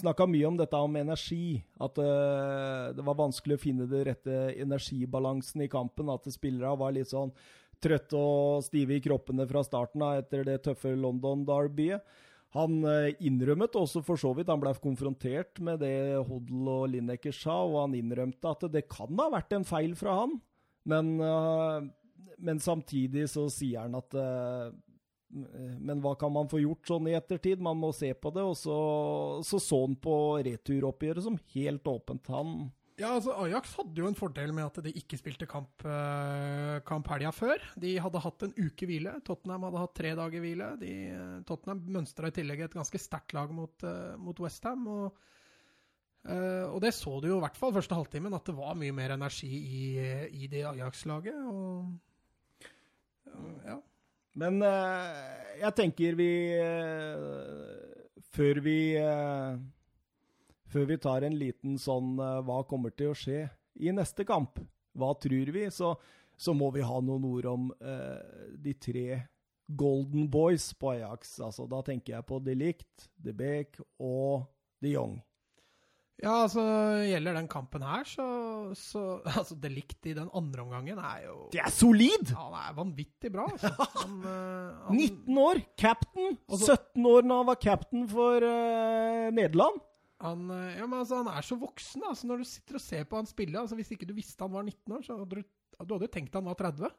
[0.00, 1.58] snakka mye om dette om energi.
[1.82, 6.12] At eh, det var vanskelig å finne den rette energibalansen i kampen.
[6.12, 7.34] At spillere var litt sånn
[7.82, 12.22] trøtte og stive i kroppene fra starten av etter det tøffe London-derbyet.
[12.56, 17.34] Han eh, innrømmet også for så vidt, han ble konfrontert med det Hodl og Lineker
[17.34, 20.36] sa, og han innrømte at det kan ha vært en feil fra han.
[20.86, 21.86] Men, eh,
[22.46, 24.74] men samtidig så sier han at eh,
[25.36, 27.60] men hva kan man få gjort sånn i ettertid?
[27.60, 28.44] Man må se på det.
[28.46, 28.76] Og så
[29.44, 30.16] så, så han på
[30.46, 32.30] returoppgjøret som helt åpent.
[32.32, 36.78] Han ja, altså Ajax hadde jo en fordel med at de ikke spilte kamp, uh,
[36.88, 37.60] kamp helga før.
[37.76, 39.12] De hadde hatt en uke hvile.
[39.26, 40.70] Tottenham hadde hatt tre dager hvile.
[40.80, 44.88] De, uh, Tottenham mønstra i tillegg et ganske sterkt lag mot, uh, mot Westham.
[44.94, 45.20] Og,
[46.26, 49.12] og det så du jo i hvert fall første halvtimen, at det var mye mer
[49.14, 49.82] energi i,
[50.34, 51.36] i det Ajax-laget.
[51.52, 51.92] Og
[53.68, 53.76] ja.
[54.42, 54.58] Men
[55.60, 56.30] jeg tenker vi
[58.34, 58.78] Før vi
[60.72, 63.46] før vi tar en liten sånn uh, Hva kommer til å skje
[63.80, 64.60] i neste kamp?
[64.96, 65.66] Hva tror vi?
[65.70, 65.92] Så,
[66.36, 69.20] så må vi ha noen ord om eh, de tre
[69.66, 71.38] Golden Boys på Ajax.
[71.44, 74.46] Altså, da tenker jeg på De Ligt, De Beek og
[74.80, 75.18] De Jong.
[76.16, 76.62] Ja, altså
[77.04, 78.26] gjelder den kampen her, så,
[78.72, 79.00] så
[79.36, 82.30] Altså, De Ligt i den andre omgangen er jo Det er solid!
[82.32, 83.44] Ja, det er vanvittig bra.
[83.52, 83.90] Altså.
[83.98, 86.38] Han, uh, han, 19 år, captain!
[86.48, 89.84] 17 år da han var captain for uh, Nederland.
[90.26, 92.04] Han, eh, ja, men altså, han er så voksen.
[92.04, 94.42] Altså, Så når du sitter og ser på han spille altså, Hvis ikke du visste
[94.44, 95.42] han var 19 år, så hadde du,
[95.78, 96.94] du hadde tenkt han var 30.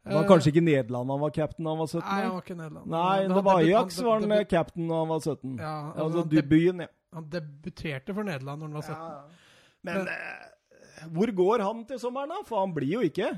[0.00, 2.00] Det var kanskje ikke Nederland han var cap'n da han var 17?
[2.00, 2.86] Nei, han var ikke Nederland.
[2.94, 5.58] Nei, det var Ajax var han cap'n da han var 17.
[5.60, 6.92] Ja, altså, altså debuten, ja.
[7.18, 8.96] Han debuterte for Nederland når han var 17.
[8.96, 9.50] Ja,
[9.84, 12.40] men, men uh, hvor går han til sommeren, da?
[12.48, 13.28] For han blir jo ikke.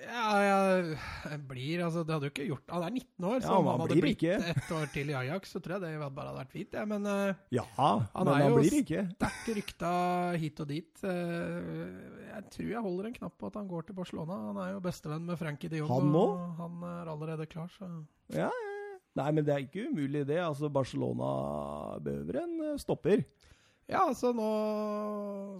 [0.00, 3.58] Ja, jeg blir Altså, det hadde jo ikke gjort Han er 19 år, så ja,
[3.58, 4.38] om han, hadde blitt ikke.
[4.52, 7.08] et år til i Ajax, så tror jeg det bare hadde vært fint, ja, men
[7.08, 9.04] uh, Ja, han, men han blir ikke.
[9.04, 9.92] Han er jo sterkt rykta
[10.40, 11.04] hit og dit.
[11.04, 14.40] Uh, jeg tror jeg holder en knapp på at han går til Barcelona.
[14.48, 17.90] Han er jo bestevenn med Frankie de Jong, han og han er allerede klar, så
[18.34, 18.50] Ja,
[19.18, 20.38] Nei, men det er ikke umulig, det.
[20.38, 21.30] Altså, Barcelona
[22.04, 23.24] behøver en eh, stopper.
[23.90, 24.46] Ja, altså nå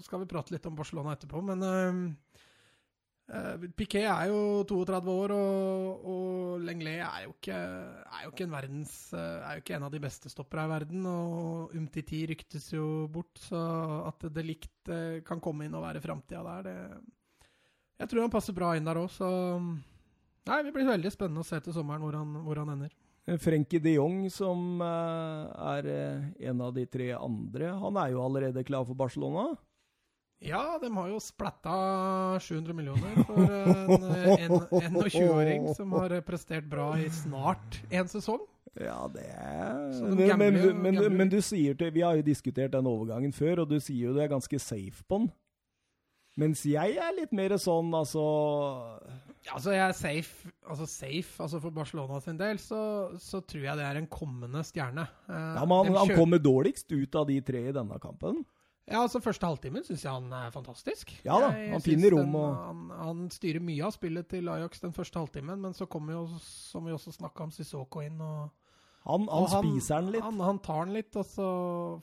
[0.05, 1.65] skal vi prate litt om Barcelona etterpå, men
[3.79, 7.59] Piquet er jo 32 år, og, og Lenglet er jo ikke,
[8.11, 11.77] er jo verdens uh, Er jo ikke en av de beste stoppere i verden, og
[11.79, 13.61] Umtiti ryktes jo bort, så
[14.09, 18.35] at det likt uh, kan komme inn og være framtida der, det Jeg tror han
[18.35, 19.31] passer bra inn der òg, så
[20.51, 22.95] Nei, det blir veldig spennende å se til sommeren hvor han, hvor han ender.
[23.39, 28.89] Frenkie de Jong, som er en av de tre andre, han er jo allerede klar
[28.89, 29.53] for Barcelona?
[30.41, 31.73] Ja, de har jo splatta
[32.41, 38.41] 700 millioner for en, en 21-åring som har prestert bra i snart en sesong.
[38.81, 42.87] Ja, det er men, men, men, men, du sier til Vi har jo diskutert den
[42.87, 45.31] overgangen før, og du sier jo du er ganske safe på den.
[46.39, 48.23] Mens jeg er litt mer sånn, altså
[49.51, 50.53] Altså, jeg er safe.
[50.69, 52.81] Altså, safe altså For Barcelona sin del så,
[53.21, 55.07] så tror jeg det er en kommende stjerne.
[55.29, 58.43] Eh, ja, men han, han kommer dårligst ut av de tre i denne kampen.
[58.91, 61.13] Ja, altså Første halvtimen syns jeg han er fantastisk.
[61.27, 64.97] Ja da, han finner rom og han, han, styrer mye av spillet til Ajax den
[64.97, 68.51] første halvtimen, men så kommer jo, som vi også snakka om, Sissoko inn og
[69.07, 70.25] Han, han og spiser den litt?
[70.27, 71.47] Han, han, tar den litt, og så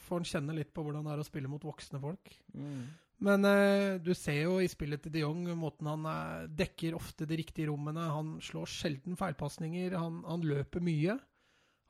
[0.08, 2.32] får han kjenne litt på hvordan det er å spille mot voksne folk.
[2.58, 2.88] Mm.
[3.28, 7.26] Men eh, du ser jo i spillet til de Jong måten han eh, dekker ofte
[7.30, 8.04] de riktige rommene.
[8.13, 9.95] Han slår sjelden feilpasninger.
[9.97, 11.17] Han, han, løper mye.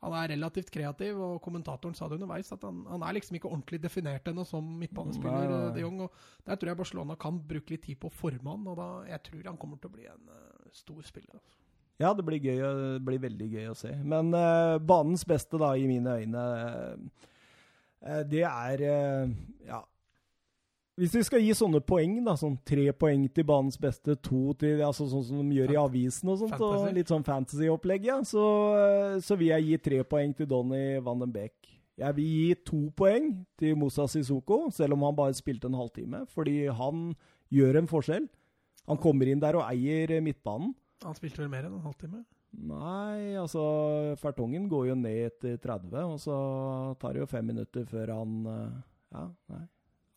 [0.04, 3.50] Han er relativt kreativ, og kommentatoren sa det underveis at han, han er liksom ikke
[3.50, 5.50] ordentlig definert ennå som midtbanespiller.
[5.50, 5.72] Nei.
[5.74, 8.68] de Jong, og Der tror jeg Barcelona kan bruke litt tid på å forme han,
[8.70, 11.34] og da, jeg tror han kommer til å bli en uh, stor spiller.
[11.40, 11.58] Altså.
[11.98, 13.90] Ja, det blir, gøy, det blir veldig gøy å se.
[14.06, 16.48] Men uh, banens beste, da, i mine øyne,
[18.06, 18.88] uh, det er
[19.66, 19.82] Ja
[20.98, 24.80] hvis vi skal gi sånne poeng, da, sånn tre poeng til banens beste, to til
[24.82, 26.88] altså sånn som de gjør i avisen og sånt, fantasy.
[26.88, 28.46] og litt sånn fantasy-opplegg, ja, så,
[29.22, 31.54] så, vil jeg gi tre poeng til Donny van den Beek.
[31.98, 36.24] Jeg vil gi to poeng til Moussa Sissoko, selv om han bare spilte en halvtime,
[36.34, 37.12] fordi han
[37.54, 38.28] gjør en forskjell.
[38.90, 40.74] Han kommer inn der og eier midtbanen.
[41.06, 42.24] Han spilte vel mer enn en halvtime?
[42.58, 43.62] Nei, altså
[44.18, 46.36] Fertongen går jo ned etter 30, og så
[46.98, 48.38] tar det jo fem minutter før han
[49.12, 49.66] Ja, nei.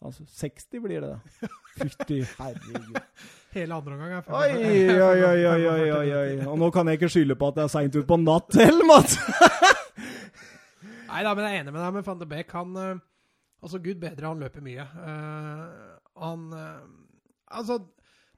[0.01, 1.49] Altså 60 blir det, da.
[1.77, 2.97] Fytti herregud.
[3.51, 6.35] Hele andre omgang er oi, oi, oi, oi, oi, oi, oi.
[6.51, 9.17] Og nå kan jeg ikke skylde på at det er seint utpå natt heller, Mats!
[11.11, 12.53] Nei da, men jeg er enig med deg med van de Beek.
[12.55, 13.07] Han uh,
[13.61, 14.85] Altså, gud bedre, han løper mye.
[14.95, 16.79] Uh, han uh,
[17.59, 17.77] Altså,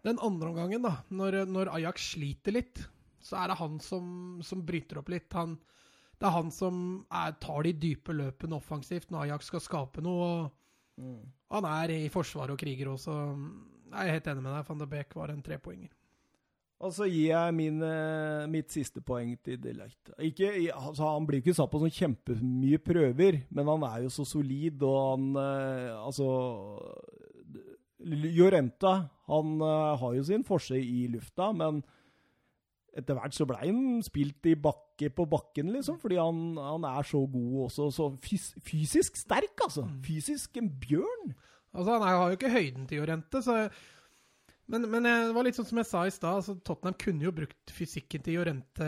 [0.04, 2.82] den andre omgangen, da, når, når, Ajax sliter litt,
[3.24, 5.30] så er det han som, som bryter opp litt.
[5.38, 5.54] Han,
[6.18, 10.28] det er han som er, tar de dype løpene offensivt når Ajax skal skape noe.
[10.28, 10.63] og
[11.00, 11.22] Mm.
[11.56, 13.18] Han er i forsvar og kriger også.
[13.94, 14.66] Jeg er helt enig med deg.
[14.70, 15.92] Van de Beek var en trepoenger.
[16.84, 20.12] Og så gir jeg min, eh, mitt siste poeng til Delight.
[20.20, 24.26] Ikke, altså, han blir ikke satt på sånn kjempemye prøver, men han er jo så
[24.28, 26.28] solid, og han eh, Altså
[28.04, 28.94] Jorenta
[29.32, 31.80] han eh, har jo sin forse i lufta, men
[32.94, 34.58] etter hvert så ble han spilt i
[34.94, 37.90] bakke på bakken, liksom, fordi han, han er så god også.
[37.92, 39.86] Så fys fysisk sterk, altså.
[39.86, 40.04] Mm.
[40.04, 41.34] Fysisk en bjørn.
[41.74, 43.70] Altså, Han har jo ikke høyden til Jorente, så
[44.66, 47.34] men, men, det var litt sånn som jeg sa i stad, altså, Tottenham kunne jo
[47.36, 48.88] brukt fysikken til Jorente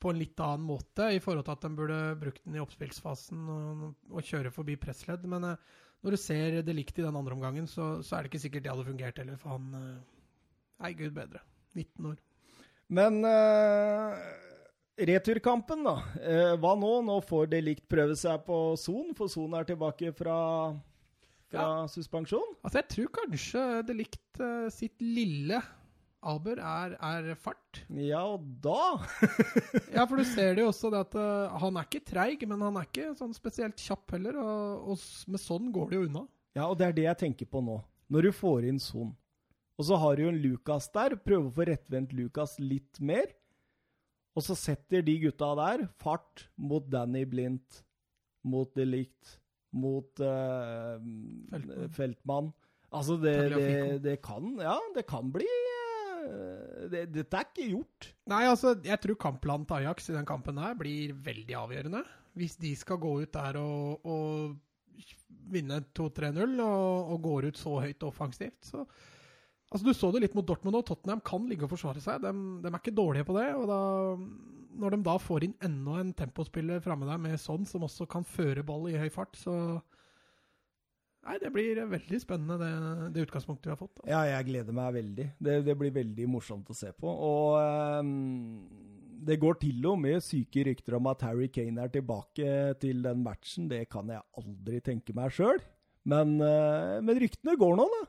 [0.00, 3.44] på en litt annen måte, i forhold til at de burde brukt den i oppspillsfasen
[3.52, 5.26] og, og kjøre forbi pressledd.
[5.28, 8.32] Men uh, når du ser det likt i den andre omgangen, så, så, er det
[8.32, 10.18] ikke sikkert det hadde fungert heller, for han uh,
[10.80, 11.42] Nei, gud bedre.
[11.76, 12.16] 19 år.
[12.96, 14.16] Men uh,
[15.08, 15.96] returkampen, da.
[16.20, 16.92] Eh, hva nå?
[17.06, 20.38] Nå får det likt prøve seg på Son, for Son er tilbake fra,
[21.50, 21.90] fra ja.
[21.90, 22.56] suspensjon.
[22.62, 25.60] Altså, jeg tror kanskje det likt uh, sitt lille
[26.20, 27.78] Aber er, er, fart.
[27.96, 28.98] Ja, og da
[29.94, 32.60] Ja, for du ser det jo også, det at uh, han er ikke treig, men
[32.60, 34.36] han er ikke sånn spesielt kjapp heller.
[34.36, 36.26] Og, og, med sånn går det jo unna.
[36.58, 37.78] Ja, og det er det jeg tenker på nå.
[38.12, 39.14] Når du får inn Son,
[39.80, 41.16] og så har du jo en Lucas der.
[41.16, 43.30] Prøver å få rettvendt Lucas litt mer.
[44.38, 47.82] Og så setter de gutta der fart mot Danny Blindt,
[48.46, 49.38] mot Delict,
[49.76, 50.98] mot uh,
[51.50, 51.90] Feltmann.
[51.96, 52.52] Feltmann.
[52.90, 58.08] Altså, det, det, det, kan Ja, det kan bli uh, det, Dette er ikke gjort.
[58.30, 62.02] Nei, altså, jeg tror kampplanen til Ajax i den kampen her blir veldig avgjørende.
[62.38, 65.06] Hvis de skal gå ut der og, og
[65.50, 68.84] vinne 2-3-0 og, og går ut så høyt offensivt, så
[69.70, 72.24] Altså, Du så det litt mot Dortmund og Tottenham kan ligge og forsvare seg.
[72.24, 72.32] De,
[72.64, 73.46] de, er ikke dårlige på det.
[73.54, 73.80] og da,
[74.82, 78.26] Når de da får inn enda en tempospiller framme der med sånn, som også kan
[78.26, 79.54] føre ball i høy fart, så
[81.20, 83.98] Nei, det blir veldig spennende, det, det utgangspunktet vi har fått.
[83.98, 84.08] Altså.
[84.08, 85.26] Ja, jeg gleder meg veldig.
[85.36, 87.12] Det, det, blir veldig morsomt å se på.
[87.12, 87.58] Og
[88.00, 88.62] um,
[89.28, 93.20] det går til og med syke rykter om at Harry Kane er tilbake til den
[93.26, 93.68] matchen.
[93.68, 95.60] Det kan jeg aldri tenke meg sjøl.
[96.08, 98.00] Men, uh, men ryktene går nå, da.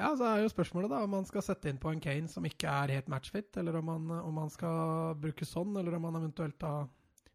[0.00, 2.46] Ja, så er jo spørsmålet da om man skal sette inn på en Kane som
[2.48, 6.18] ikke er helt matchfit, eller om man, om man skal bruke sånn, eller om man
[6.22, 6.86] eventuelt da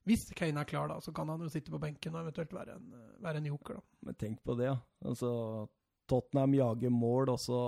[0.05, 2.75] Hvis Kane er klar, da, så kan han jo sitte på benken og eventuelt være
[2.77, 2.91] en,
[3.25, 3.85] være en joker, da.
[4.05, 4.75] Men tenk på det, ja.
[5.05, 5.31] Altså,
[6.09, 7.61] Tottenham jager mål, og så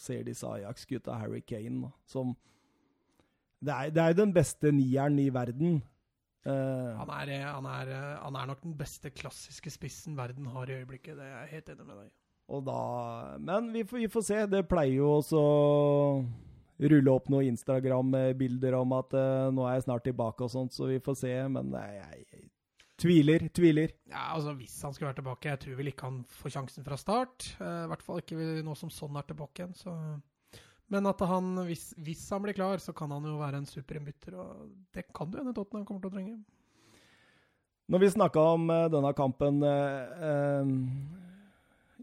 [0.00, 2.32] ser disse Ajax-gutta Harry Kane, da, som
[3.64, 5.78] det er, det er jo den beste nieren i verden.
[6.44, 10.80] Uh, Han er, han, er, han er nok den beste klassiske spissen verden har i
[10.80, 12.14] øyeblikket, det er jeg helt enig med deg i.
[12.50, 12.80] og da
[13.40, 14.40] Men vi får, vi får se.
[14.52, 16.24] Det pleier jo også å
[16.84, 20.90] rulle opp noen Instagram-bilder om at uh, nå er jeg snart tilbake og sånt, så
[20.90, 21.32] vi får se.
[21.54, 22.44] Men nei, jeg, jeg
[23.00, 23.94] tviler, tviler.
[24.10, 26.98] Ja, altså Hvis han skulle være tilbake Jeg tror vel ikke han får sjansen fra
[27.00, 27.50] start.
[27.60, 29.76] Uh, I hvert fall ikke nå som sånn er tilbake igjen.
[29.78, 29.94] Så.
[30.92, 34.36] Men at han, hvis, hvis han blir klar, så kan han jo være en superinnbytter.
[34.36, 36.36] Og det kan du hende Tottenham kommer til å trenge.
[37.92, 40.68] Når vi snakka om eh, denne kampen eh,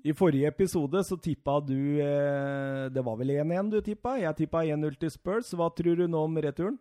[0.02, 4.16] I forrige episode så tippa du eh, Det var vel 1-1 du tippa?
[4.18, 5.52] Jeg tippa 1-0 til Spurs.
[5.54, 6.80] Hva tror du nå om returen?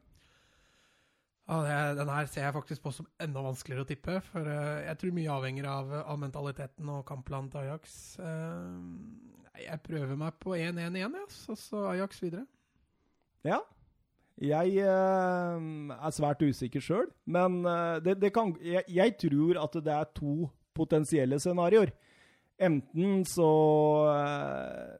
[1.51, 4.21] Ja, det, den her ser jeg faktisk på som enda vanskeligere å tippe.
[4.31, 7.99] For eh, jeg tror mye avhenger av, av mentaliteten og kampplanen til Ajax.
[8.23, 12.47] Eh, jeg prøver meg på 1-1 igjen, ja, så, så Ajax videre.
[13.45, 13.61] Ja.
[14.41, 15.65] Jeg eh,
[15.97, 20.15] er svært usikker sjøl, men eh, det, det kan, jeg, jeg tror at det er
[20.17, 21.93] to potensielle scenarioer.
[22.61, 23.51] Enten så,
[24.13, 24.97] eh,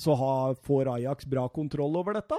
[0.00, 2.38] så har, får Ajax bra kontroll over dette,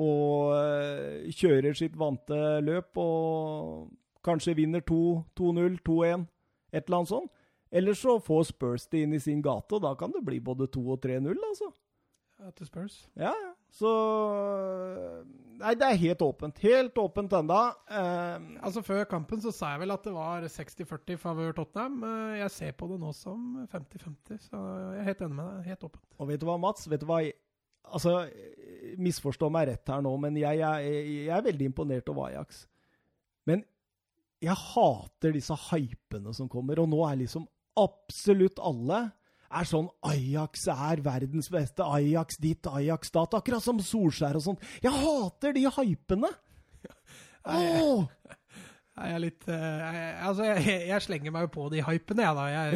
[0.00, 3.92] og eh, kjører sitt vante løp og
[4.24, 6.24] kanskje vinner 2-0, 2-1,
[6.72, 7.30] et eller annet sånt.
[7.74, 10.70] Eller så får Spurs det inn i sin gate, og da kan det bli både
[10.70, 11.72] 2 og 3-0, altså.
[12.40, 12.98] Ja, til Spurs.
[13.18, 13.52] Ja, ja.
[13.74, 13.90] Så
[15.60, 16.58] Nei, det er helt åpent.
[16.64, 17.60] Helt åpent enda.
[17.90, 22.00] Uh, Altså Før kampen så sa jeg vel at det var 60-40 favør Tottenham.
[22.02, 24.60] Uh, Jeg ser på det nå som 50-50, så
[24.94, 25.70] jeg er helt enig med deg.
[25.72, 26.04] Helt åpent.
[26.18, 26.88] og vet du hva, Mats?
[26.90, 27.20] Vet du hva?
[27.84, 28.14] Altså,
[28.96, 30.94] misforstå meg rett her nå, men jeg, jeg,
[31.26, 32.62] jeg er veldig imponert over Ajax.
[33.44, 33.60] Men
[34.44, 37.44] jeg hater disse hypene som kommer, og nå er liksom
[37.80, 39.02] absolutt alle
[39.60, 43.36] er sånn Ajax er verdens beste, Ajax ditt, Ajax datt.
[43.38, 44.64] Akkurat som Solskjær og sånt.
[44.84, 46.30] Jeg hater de hypene!
[47.44, 48.04] Åh!
[48.94, 52.36] Jeg er litt eh, jeg, Altså, jeg, jeg slenger meg jo på de hypene, jeg,
[52.38, 52.44] da.
[52.46, 52.68] Jeg,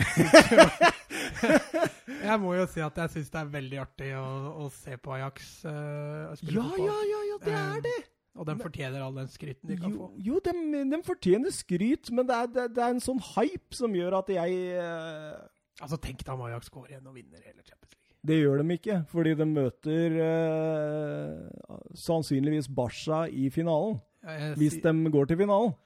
[2.26, 4.24] jeg må jo si at jeg syns det er veldig artig å,
[4.64, 6.88] å se på Ajax uh, spille Ja, fotball.
[6.88, 7.94] ja, ja, ja, det er det!
[8.38, 10.10] Og de fortjener all den skryten de kan Jo, få.
[10.26, 13.94] jo de, de fortjener skryt, men det er, det, det er en sånn hype som
[13.98, 15.38] gjør at jeg eh,
[15.78, 18.16] Altså, tenk deg om Ajax går igjen og vinner hele Champions League.
[18.28, 24.00] Det gjør de ikke, fordi de møter eh, sannsynligvis Barca i finalen.
[24.26, 25.76] Jeg, Hvis de går til finalen.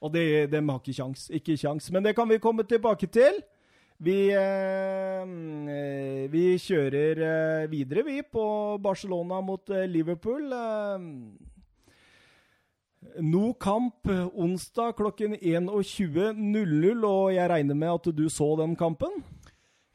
[0.00, 1.26] Og de, de har ikke kjangs.
[1.32, 1.88] Ikke kjangs.
[1.92, 3.40] Men det kan vi komme tilbake til.
[4.00, 5.24] Vi, eh,
[6.32, 8.44] vi kjører eh, videre, vi, på
[8.80, 10.46] Barcelona mot eh, Liverpool.
[10.56, 11.08] Eh,
[13.18, 19.22] No kamp onsdag klokken 21.00, og jeg regner med at du så den kampen?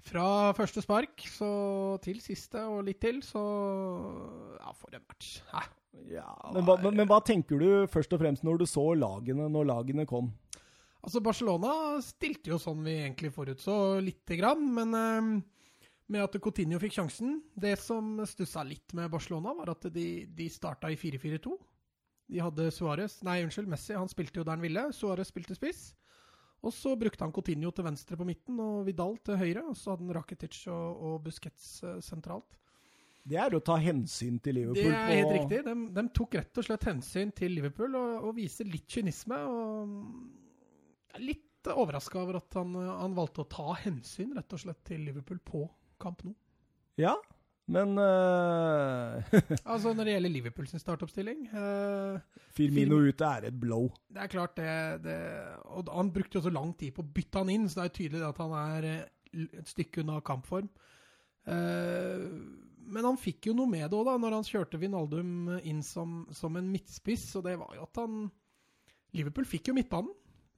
[0.06, 1.50] Fra første spark så
[2.04, 3.42] til siste og litt til, så
[4.60, 5.40] Ja, for en match.
[5.50, 5.64] Hæ?
[6.12, 9.48] Ja, men, hva, men, men hva tenker du først og fremst når du så lagene
[9.50, 10.28] når lagene kom?
[11.06, 15.30] Altså, Barcelona stilte jo sånn vi egentlig forutså, lite grann, men eh,
[16.12, 20.50] med at Coutinho fikk sjansen Det som stussa litt med Barcelona, var at de, de
[20.52, 21.56] starta i 4-4-2.
[22.32, 23.94] De hadde Suárez Nei, unnskyld, Messi.
[23.98, 24.88] Han spilte jo der han ville.
[24.96, 25.92] Suárez spilte spiss.
[26.66, 29.66] Og så brukte han Coutinho til venstre på midten og Vidal til høyre.
[29.70, 32.58] Og så hadde han Rakitic og, og Busquets eh, sentralt.
[33.26, 34.92] Det er å ta hensyn til Liverpool.
[34.92, 35.36] Det er helt og...
[35.40, 35.62] riktig.
[35.66, 39.40] De, de tok rett og slett hensyn til Liverpool og, og viser litt kynisme.
[39.50, 44.84] Og er litt overraska over at han, han valgte å ta hensyn rett og slett
[44.86, 45.64] til Liverpool på
[46.02, 46.36] kamp nå.
[47.02, 47.16] Ja,
[47.66, 49.18] men uh,
[49.72, 52.20] Altså Når det gjelder Liverpool sin startoppstilling uh,
[52.54, 53.88] Firmino ute er et blow.
[54.06, 54.68] Det er klart det,
[55.06, 55.16] det
[55.74, 57.96] Og han brukte jo så lang tid på å bytte han inn, så det er
[57.98, 60.70] tydelig at han er eh, et stykke unna kampform.
[61.46, 62.30] Uh,
[62.86, 66.22] men han fikk jo noe med det òg, da, når han kjørte Vinaldum inn som,
[66.38, 67.28] som en midtspiss.
[67.36, 68.30] Og det var jo at han
[69.18, 70.14] Liverpool fikk jo midtbanen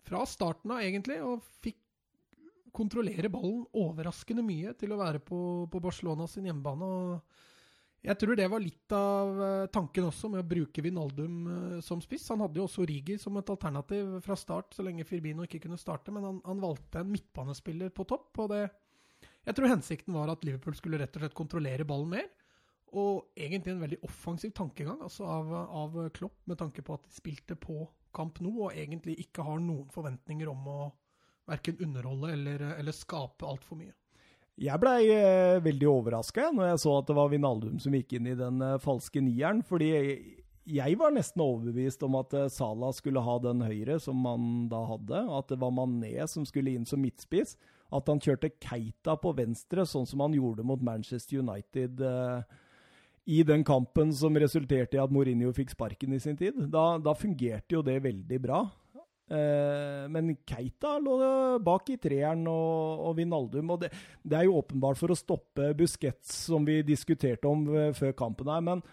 [0.08, 1.80] fra starten av, egentlig, og fikk
[2.78, 5.40] kontrollere ballen overraskende mye til å være på,
[5.72, 6.88] på Barcelona sin hjemmebane.
[6.88, 7.46] og
[8.08, 12.02] jeg tror det var litt av eh, tanken også med å bruke Vinaldum eh, som
[12.04, 12.30] spiss.
[12.32, 15.80] Han hadde jo også Rigi som et alternativ fra start, så lenge Firmino ikke kunne
[15.82, 18.30] starte, men han, han valgte en midtbanespiller på topp.
[18.44, 18.62] og det,
[19.50, 22.30] Jeg tror hensikten var at Liverpool skulle rett og slett kontrollere ballen mer,
[22.96, 27.18] Og egentlig en veldig offensiv tankegang altså av, av Klopp, med tanke på at de
[27.18, 27.82] spilte på
[28.16, 30.80] kamp nå, og egentlig ikke har noen forventninger om å
[31.48, 33.94] verken underholde eller, eller skape altfor mye.
[34.58, 38.32] Jeg blei eh, veldig overraska når jeg så at det var Vinaldum som gikk inn
[38.32, 39.62] i den eh, falske nieren.
[39.62, 39.92] Fordi
[40.68, 44.82] jeg, var nesten overbevist om at eh, Salah skulle ha den høyre som han da
[44.90, 45.22] hadde.
[45.38, 47.54] At det var Mané som skulle inn som midtspiss.
[47.94, 52.02] At han kjørte Keita på venstre, sånn som han gjorde mot Manchester United.
[52.02, 52.58] Eh,
[53.28, 56.58] i den kampen som resulterte i at Mourinho fikk sparken i sin tid.
[56.74, 58.66] Da, da fungerte jo det veldig bra.
[59.28, 61.18] Eh, men Keita lå
[61.64, 63.74] bak i treeren og, og Vinaldum.
[63.76, 63.92] og det,
[64.24, 68.52] det, er jo åpenbart for å stoppe Busquets, som vi diskuterte om eh, før kampen
[68.52, 68.64] her.
[68.64, 68.86] men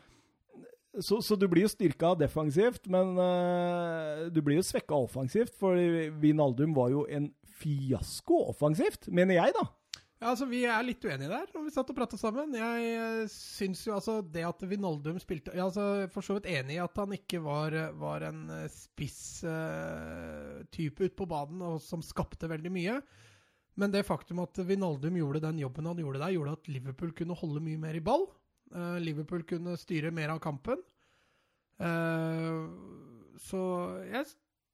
[0.94, 5.56] så, så, du blir jo styrka defensivt, men uh, du blir jo svekka offensivt.
[5.58, 5.74] For
[6.22, 9.64] Vinaldum var jo en fiasko offensivt, mener jeg, da.
[10.22, 12.54] Ja, altså Vi er litt uenige der, når vi satt og prata sammen.
[12.56, 16.48] Jeg eh, syns jo altså det at Vinaldum spilte Jeg er altså for så vidt
[16.52, 21.62] enig i at han ikke var, var en eh, spiss uh, type ute på banen
[21.66, 22.96] og som skapte veldig mye.
[23.80, 27.38] Men det faktum at Vinaldum gjorde den jobben han gjorde der, gjorde at Liverpool kunne
[27.38, 28.28] holde mye mer i ball.
[28.74, 30.78] Uh, Liverpool kunne styre mer av kampen.
[31.82, 32.70] Uh,
[33.42, 33.60] så
[34.06, 34.30] jeg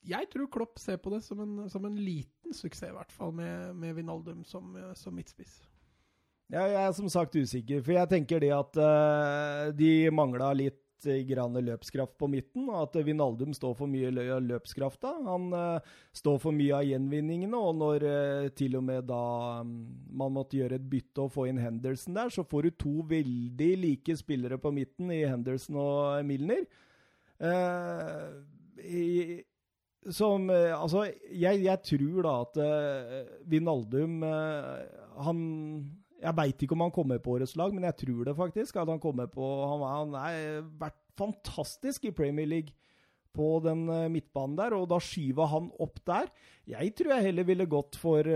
[0.06, 3.34] jeg tror Klopp ser på det som en, som en liten suksess, i hvert fall,
[3.36, 5.60] med, med Vinaldum som, som midtspiss.
[6.50, 11.06] Ja, jeg er som sagt usikker, for jeg tenker det at uh, de mangla litt
[11.06, 15.12] uh, grann løpskraft på midten, og at Vinaldum står for mye av løpskrafta.
[15.28, 18.06] Han uh, står for mye av gjenvinningene, og når
[18.58, 19.22] til og med da
[19.62, 19.76] um,
[20.10, 23.70] man måtte gjøre et bytte og få inn Henderson der, så får du to veldig
[23.84, 26.66] like spillere på midten i Henderson og Milner.
[28.80, 29.06] I,
[30.08, 34.80] som eh, Altså, jeg, jeg, tror da at uh, Vinaldum uh,
[35.26, 35.40] Han
[36.20, 38.76] Jeg veit ikke om han kommer på årets lag, men jeg tror det faktisk.
[38.76, 42.72] At han kommer på Han, han har vært fantastisk i Premier League
[43.36, 46.30] på den uh, midtbanen der, og da skyver han opp der.
[46.66, 48.26] Jeg tror jeg heller ville gått for,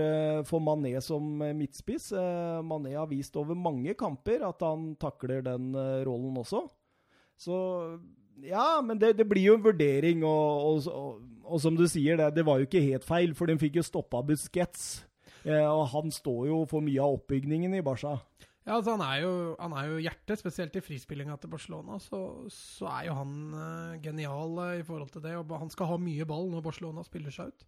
[0.47, 2.09] for Mané som midtspiss.
[2.63, 5.69] Mané har vist over mange kamper at han takler den
[6.07, 6.65] rollen også.
[7.39, 7.55] Så
[8.43, 12.17] ja, men det, det, blir jo en vurdering, og, og, og, og som du sier,
[12.19, 15.05] det, det, var jo ikke helt feil, for de fikk jo stoppa Busquets.
[15.45, 18.17] Eh, og han står jo for mye av oppbygningen i Barca.
[18.65, 21.99] Ja, altså han er jo, han er jo hjertet, spesielt i frispillinga til Barcelona.
[22.01, 22.19] Så,
[22.49, 25.35] så, er jo han eh, genial eh, i forhold til det.
[25.37, 27.67] og Han skal ha mye ball når Barcelona spiller seg ut.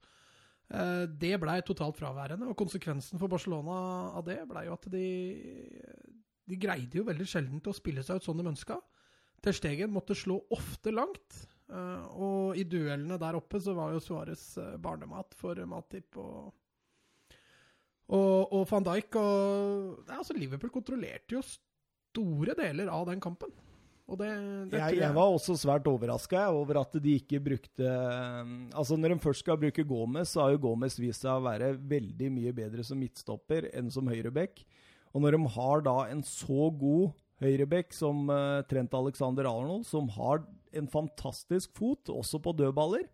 [0.68, 3.78] Uh, det blei totalt fraværende, og konsekvensen for Barcelona
[4.20, 5.03] av det blei jo at de,
[6.43, 8.76] de greide jo veldig sjelden til å spille seg ut sånn de ønska.
[9.43, 11.43] Ter Stegen måtte slå ofte langt.
[11.67, 16.53] Uh, og i duellene der oppe så var jo Suárez uh, barnemat for Matip og,
[18.07, 19.17] og, og van Dijk.
[19.19, 23.51] Og, ja, altså Liverpool kontrollerte jo store deler av den kampen.
[24.07, 24.29] Og det,
[24.71, 27.88] det jeg, jeg, var også svært overraska over at de ikke brukte
[28.71, 31.73] Altså Når de først skal bruke Gomez, så har jo Gomez vist seg å være
[31.75, 34.63] veldig mye bedre som midtstopper enn som høyreback.
[35.11, 37.11] Og når de har da en så god
[37.43, 40.43] høyrebekk som uh, Trent Alexander Arnold, som har
[40.77, 43.07] en fantastisk fot, også på dødballer.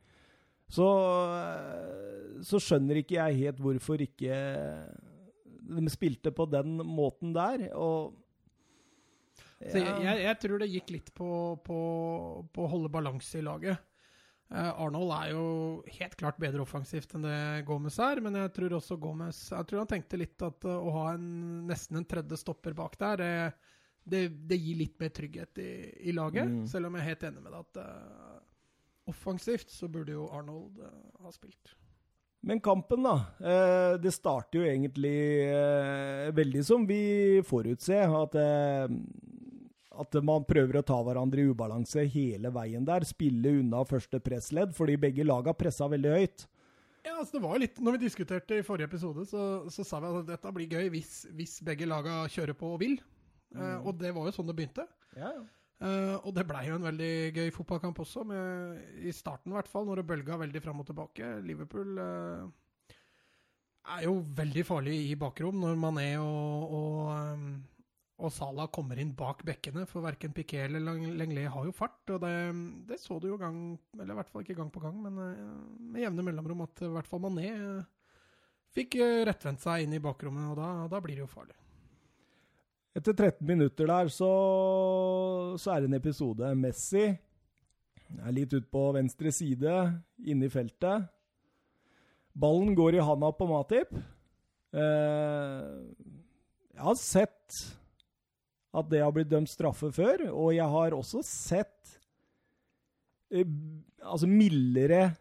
[0.72, 4.42] Så, uh, så skjønner ikke jeg helt hvorfor ikke
[5.64, 7.70] de spilte på den måten der.
[7.76, 8.14] Og
[9.64, 9.98] ja.
[10.04, 11.32] jeg, jeg, tror det gikk litt på,
[11.64, 11.80] på,
[12.52, 13.80] på å holde balanse i laget.
[14.54, 15.46] Uh, Arnold er jo
[15.98, 19.82] helt klart bedre offensivt enn det Gomez er, men jeg tror også Gomez Jeg tror
[19.82, 21.30] han tenkte litt at å ha en,
[21.66, 23.72] nesten en tredje stopper bak der uh,
[24.04, 25.72] det, det, gir litt mer trygghet i,
[26.10, 26.50] i laget.
[26.50, 26.66] Mm.
[26.68, 28.42] Selv om jeg er helt enig med deg at uh,
[29.12, 30.92] offensivt så burde jo Arnold uh,
[31.24, 31.76] ha spilt.
[32.44, 33.14] Men kampen, da.
[33.40, 35.14] Eh, det starter jo egentlig
[36.36, 38.12] veldig som vi forutser.
[38.20, 38.36] At,
[40.04, 43.08] at man prøver å ta hverandre i ubalanse hele veien der.
[43.08, 46.44] Spille unna første pressledd, fordi begge laga pressa veldig høyt.
[47.04, 49.42] Ja, altså det var litt, når vi diskuterte i forrige episode, så,
[49.72, 52.96] så sa vi at dette blir gøy hvis, hvis begge laga kjører på og vil.
[53.54, 54.88] Uh, og det var jo sånn det begynte.
[55.18, 55.44] Ja, ja.
[55.84, 59.68] Uh, og det blei jo en veldig gøy fotballkamp også, med, i starten i hvert
[59.68, 61.32] fall, når det bølga veldig fram og tilbake.
[61.44, 62.46] Liverpool uh,
[63.98, 67.50] er jo veldig farlig i bakrom når Mané og, og, um,
[68.24, 72.00] og Salah kommer inn bak bekkene, for verken Piquet eller Lenglet har jo fart.
[72.16, 72.38] Og det,
[72.88, 73.58] det, så du jo gang,
[73.98, 77.10] eller i hvert fall ikke gang på gang, men med jevne mellomrom at i hvert
[77.10, 77.50] fall Mané
[78.74, 81.58] fikk rettvendt seg inn i bakrommet, og da, da blir det jo farlig.
[82.94, 84.32] Etter 13 minutter der så,
[85.58, 86.50] så er det en episode.
[86.54, 89.78] Messi er litt ut på venstre side,
[90.22, 91.08] inne i feltet.
[92.38, 93.96] Ballen går i handa på Matip.
[94.74, 95.72] Eh,
[96.74, 97.58] jeg har sett
[98.74, 100.28] at det har blitt dømt straffe før.
[100.30, 101.98] Og jeg har også sett
[103.34, 103.46] eh,
[104.06, 105.16] altså mildere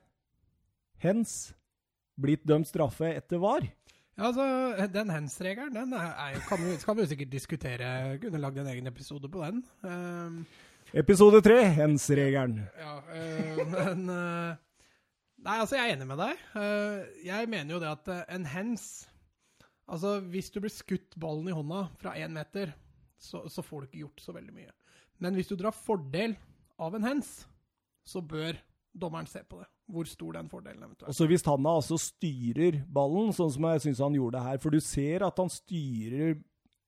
[1.00, 1.54] hens
[2.20, 3.64] blitt dømt straffe etter VAR.
[4.18, 4.44] Ja, altså,
[4.92, 8.18] Den hands-regelen den er, er, kan, vi, kan vi sikkert diskutere.
[8.20, 9.62] Kunne lagd en egen episode på den.
[9.82, 10.42] Um,
[10.92, 12.58] Episode tre, hands-regelen.
[12.78, 14.52] ja, uh, men uh,
[15.42, 16.44] Nei, altså, jeg er enig med deg.
[16.54, 19.08] Uh, jeg mener jo det at en hands
[19.92, 22.70] Altså, hvis du blir skutt ballen i hånda fra én meter,
[23.18, 24.70] så, så får du ikke gjort så veldig mye.
[25.20, 26.36] Men hvis du drar fordel
[26.80, 27.32] av en hands,
[28.06, 28.56] så bør
[28.92, 29.68] dommeren ser på det.
[29.92, 33.84] Hvor stor den fordelen eventuelt Og så hvis han altså styrer ballen, sånn som jeg
[33.86, 36.36] syns han gjorde det her For du ser at han styrer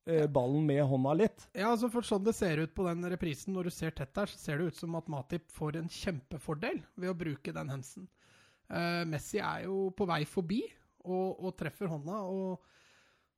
[0.07, 1.47] eh, ballen med hånda litt.
[1.53, 4.31] Ja, altså for sånn det ser ut på den reprisen, når du ser tett der,
[4.31, 8.09] så ser det ut som at Matip får en kjempefordel ved å bruke den hensen.
[8.69, 10.63] Eh, Messi er jo på vei forbi
[11.05, 12.65] og, og treffer hånda, og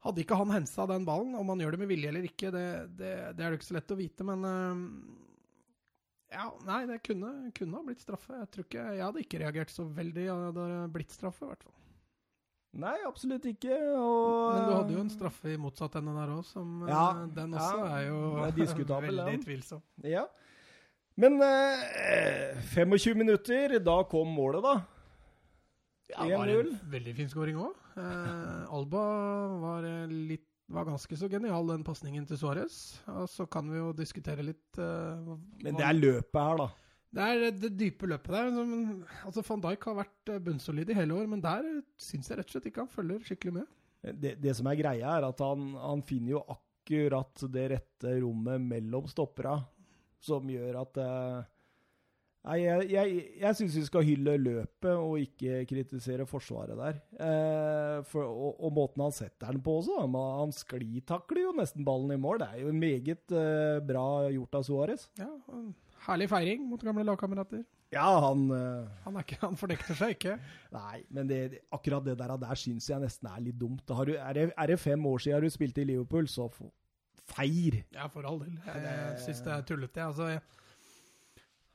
[0.07, 2.67] hadde ikke han hensa den ballen, om han gjør det med vilje eller ikke, det,
[2.99, 4.85] det, det er det ikke så lett å vite, men eh,
[6.37, 8.37] ja, nei, det kunne, kunne ha blitt straffe.
[8.37, 11.65] Jeg tror ikke, jeg hadde ikke reagert så veldig, hadde det blitt straffe i hvert
[11.65, 11.77] fall.
[12.77, 13.77] Nei, absolutt ikke.
[13.97, 17.07] Og, Men du hadde jo en straffe i motsatt ende der òg, som eh, Ja,
[17.39, 19.81] den også ja, er jo er veldig tvilsom.
[20.05, 20.27] Ja.
[21.17, 24.77] Men eh, 25 minutter, da kom målet, da.
[26.13, 27.81] Ja, det var en veldig fin skåring òg.
[27.97, 29.07] Eh, Alba
[29.65, 30.05] var, eh,
[30.67, 32.99] litt, var ganske så genial, den pasningen til Suárez.
[33.07, 36.69] Og så kan vi jo diskutere litt uh, Men det er løpet her, da.
[37.15, 38.51] det er det dype løpet der.
[38.51, 42.31] Men, altså Van Dijk har vært eh, bunnsolid i hele år, men der eh, syns
[42.31, 43.75] jeg rett og slett ikke han følger skikkelig med.
[44.07, 48.63] Det, det som er greia, er at han, han finner jo akkurat det rette rommet
[48.63, 49.57] mellom stoppera,
[50.23, 51.53] som gjør at eh,
[52.47, 56.99] Nei, jeg, jeg, jeg syns vi skal hylle løpet og ikke kritisere forsvaret der.
[57.19, 59.97] Eh, for, og, og måten han setter den på også.
[60.05, 62.39] Han Han sklitakler jo nesten ballen i mål.
[62.45, 65.09] Det er jo meget eh, bra gjort av Suárez.
[65.19, 65.31] Ja,
[66.07, 67.65] Herlig feiring mot gamle lagkamerater.
[67.91, 70.37] Ja, han eh, Han, er ikke, han fornekter seg ikke.
[70.77, 71.41] Nei, men det,
[71.75, 73.91] akkurat det der, der syns jeg nesten er litt dumt.
[73.91, 76.47] Har du, er, det, er det fem år siden du spilte i Liverpool, så
[77.27, 77.81] feir.
[77.91, 78.55] Ja, for all del.
[78.69, 80.07] Jeg, jeg syns det er tullete.
[80.07, 80.45] Altså, jeg,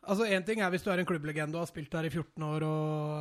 [0.03, 2.43] altså, Én ting er hvis du er en klubblegende og har spilt der i 14
[2.47, 3.17] år og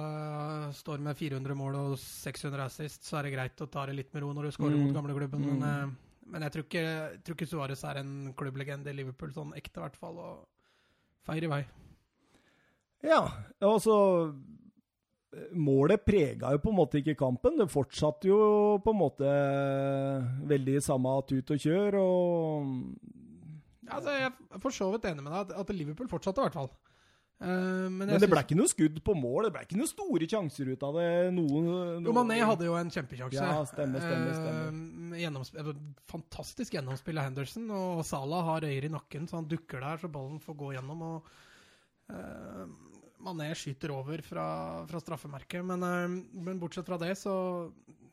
[0.68, 3.96] øh, står med 400 mål og 600 assist, så er det greit å ta det
[3.98, 4.86] litt med ro når du scorer Mm.
[4.86, 5.40] mot gamleklubben.
[5.44, 5.58] Mm.
[5.58, 5.90] Men, øh,
[6.30, 6.86] men jeg tror ikke,
[7.26, 10.18] tror ikke Suárez er en klubblegende i Liverpool, sånn ekte i hvert fall.
[10.18, 10.46] Og
[11.26, 11.64] feir i vei.
[13.02, 13.22] Ja,
[13.60, 14.34] altså
[15.54, 17.54] Målet prega jo på en måte ikke kampen.
[17.60, 19.28] Det fortsatte jo på en måte
[20.50, 22.72] veldig samme tut og kjør, og
[23.96, 26.72] Altså, jeg er for så vidt enig med deg at, Liverpool fortsatte, i hvert fall.
[27.40, 29.46] Uh, men Men det ble ikke noe skudd på mål.
[29.48, 31.08] Det ble ikke noen store sjanser ut av det.
[31.36, 31.70] Noen,
[32.04, 33.40] Jo, Mané hadde jo en kjempesjanse.
[33.40, 34.76] Ja, stemmer, stemmer, stemmer.
[35.16, 35.72] Uh, eh,
[36.12, 40.12] fantastisk gjennomspill av Henderson, og Salah har øyer i nakken, så han dukker der så
[40.12, 41.08] ballen får gå gjennom.
[41.08, 41.32] og
[42.12, 42.90] uh,
[43.24, 44.46] Mané skyter over fra,
[44.88, 47.34] fra straffemerket, men, eh, men bortsett fra det så,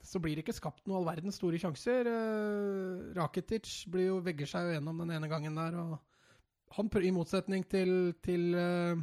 [0.07, 2.07] så blir det ikke skapt noe all verdens store sjanser.
[2.07, 5.97] Uh, Rakitic blir jo, vegger seg jo gjennom den ene gangen der, og
[6.77, 8.99] han i motsetning til, til eh,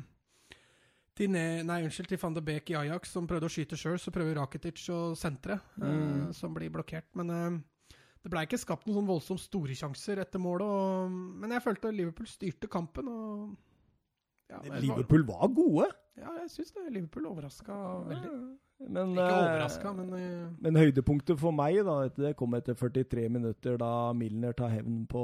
[1.14, 4.00] til, ne, nei, unnskyld, til van de Beek i Ajax, som prøvde å skyte sjøl,
[4.02, 6.32] så prøver Rakitic å sentre, eh, Mm.
[6.34, 7.06] som blir blokkert.
[7.14, 7.60] Men eh,
[8.22, 10.66] det ble ikke skapt noen sånn voldsomt store sjanser etter målet.
[10.66, 13.08] Og, men jeg følte Liverpool styrte kampen.
[13.08, 13.56] og
[14.50, 15.88] ja, Liverpool var gode.
[16.16, 16.90] Ja, jeg syns det.
[16.90, 17.74] Liverpool overraska
[18.08, 18.58] veldig.
[18.82, 23.28] Men, Ikke eh, overraska, men eh, Men høydepunktet for meg da, det kom etter 43
[23.32, 25.22] minutter, da Milner tar hevn på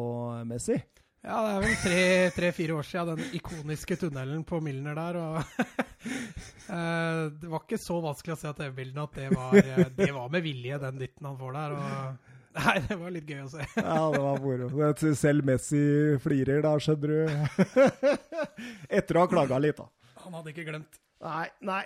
[0.49, 0.79] Messi.
[1.27, 5.19] ja, det er vel tre-fire år siden den ikoniske tunnelen på Milner der.
[5.21, 5.37] og
[6.79, 9.61] eh, Det var ikke så vanskelig å se av TV-bildene at det var,
[9.99, 11.77] det var med vilje, den dytten han får der.
[11.81, 13.63] og Nei, det var litt gøy å se.
[13.77, 14.89] Ja, det var moro.
[15.15, 15.83] Selv Messi
[16.23, 18.01] flirer da, skjønner du.
[18.99, 19.87] Etter å ha klaga litt, da.
[20.25, 20.99] Han hadde ikke glemt.
[21.21, 21.83] Nei, nei.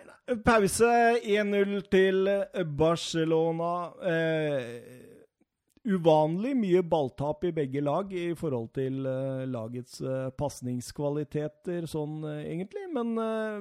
[0.47, 2.29] Pause 1-0 til
[2.79, 3.73] Barcelona.
[4.07, 5.15] Eh,
[5.85, 12.41] uvanlig mye balltap i begge lag i forhold til eh, lagets eh, pasningskvaliteter, sånn eh,
[12.55, 12.87] egentlig.
[12.95, 13.61] Men, eh,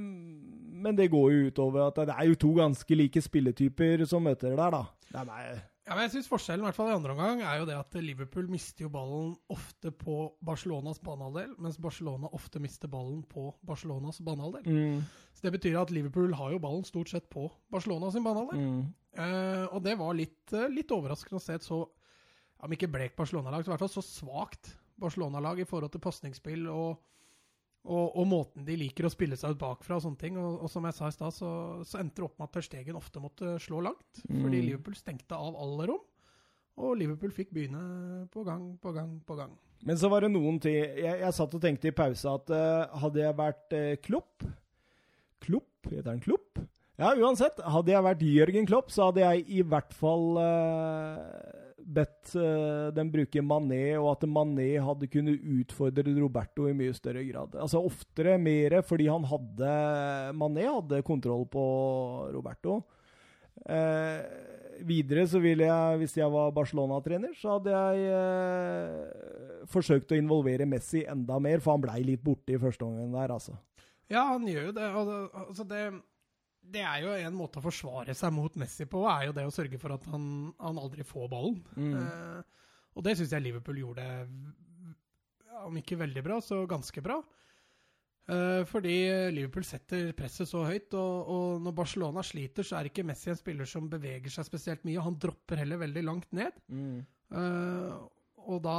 [0.86, 4.56] men det går jo utover at det er jo to ganske like spilletyper som møter
[4.56, 4.84] der, da.
[5.18, 5.44] Nei, nei.
[5.84, 7.96] Ja, men jeg synes Forskjellen i hvert fall i andre omgang er jo det at
[8.00, 14.22] Liverpool mister jo ballen ofte på Barcelonas banehalvdel, mens Barcelona ofte mister ballen på Barcelonas
[14.24, 14.64] banehalvdel.
[14.64, 15.02] Mm,
[15.36, 18.60] Så Det betyr at Liverpool har jo ballen stort sett på Barcelonas banehalvdel.
[18.60, 18.94] mm.
[19.14, 21.84] Eh, og det var litt, eh, litt overraskende å se et så,
[22.64, 26.66] om ikke blekt Barcelona-lag, så i hvert fall så svakt Barcelona-lag i forhold til pasningsspill
[26.72, 26.98] og,
[27.84, 30.38] og, og måten de liker å spille seg ut bakfra og sånne ting.
[30.40, 31.50] Og, og som jeg sa i stad, så,
[31.84, 34.22] så endte det opp med at Per Stegen ofte måtte slå langt.
[34.24, 34.68] Fordi Mm.
[34.70, 36.02] Liverpool stengte av alle rom.
[36.80, 39.52] Og Liverpool fikk begynne på gang på gang på gang.
[39.84, 42.94] Men så var det noen ting Jeg, jeg satt og tenkte i pause at uh,
[43.04, 44.46] hadde jeg vært uh, Klopp
[45.44, 45.90] Klopp?
[45.92, 46.62] Heter han Klopp?
[46.96, 47.60] Ja, uansett.
[47.60, 51.53] Hadde jeg vært Jørgen Klopp, så hadde jeg i hvert fall eh,
[51.84, 57.24] bedt uh, dem bruke Mané, og at Mané hadde kunnet utfordre Roberto i mye større
[57.28, 57.58] grad.
[57.60, 59.72] Altså oftere, mer, fordi han hadde
[60.40, 61.64] Mané hadde kontroll på
[62.34, 62.82] Roberto.
[63.70, 64.22] Eh,
[64.84, 70.68] videre så ville jeg, hvis jeg var Barcelona-trener, så hadde jeg eh, forsøkt å involvere
[70.70, 73.56] Messi enda mer, for han blei litt borte i første omgang der, altså.
[74.12, 75.84] Ja, han gjør jo det, altså det,
[76.74, 79.54] det er jo en måte å forsvare seg mot Messi på, er jo det å
[79.54, 80.26] sørge for at han,
[80.62, 81.60] han aldri får ballen.
[81.76, 81.94] Mm.
[82.00, 84.06] Eh, og det syns jeg Liverpool gjorde,
[85.64, 87.20] om ikke veldig bra, så ganske bra.
[88.24, 88.96] Eh, fordi
[89.36, 93.40] Liverpool setter presset så høyt, og, og når Barcelona sliter, så er ikke Messi en
[93.40, 95.04] spiller som beveger seg spesielt mye.
[95.04, 96.58] Han dropper heller veldig langt ned.
[96.72, 97.02] Mm.
[97.34, 97.96] Eh,
[98.44, 98.78] og da,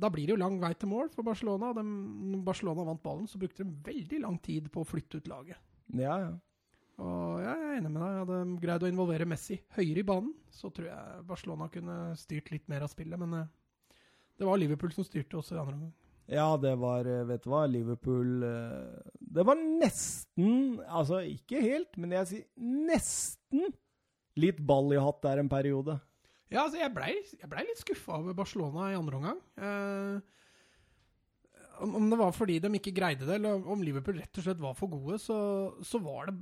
[0.00, 1.74] da blir det jo lang vei til mål for Barcelona.
[1.76, 5.30] De, når Barcelona vant ballen, så brukte de veldig lang tid på å flytte ut
[5.30, 5.60] laget.
[5.92, 6.34] Ja, ja.
[7.02, 8.20] Og jeg er enig med deg.
[8.20, 12.68] Hadde greid å involvere Messi høyere i banen, så tror jeg Barcelona kunne styrt litt
[12.70, 13.18] mer av spillet.
[13.20, 14.00] Men eh,
[14.38, 15.94] det var Liverpool som styrte også i andre omgang.
[16.30, 21.98] Ja, det var eh, Vet du hva, Liverpool eh, Det var nesten Altså ikke helt,
[22.00, 22.46] men jeg sier
[22.88, 23.74] nesten
[24.40, 25.94] litt ball i hatt der en periode.
[26.50, 27.12] Ja, altså, jeg blei
[27.46, 29.38] ble litt skuffa over Barcelona i andre omgang.
[29.54, 30.16] Eh,
[31.82, 34.60] om, om det var fordi de ikke greide det, eller om Liverpool rett og slett
[34.62, 35.36] var for gode, så,
[35.84, 36.34] så var det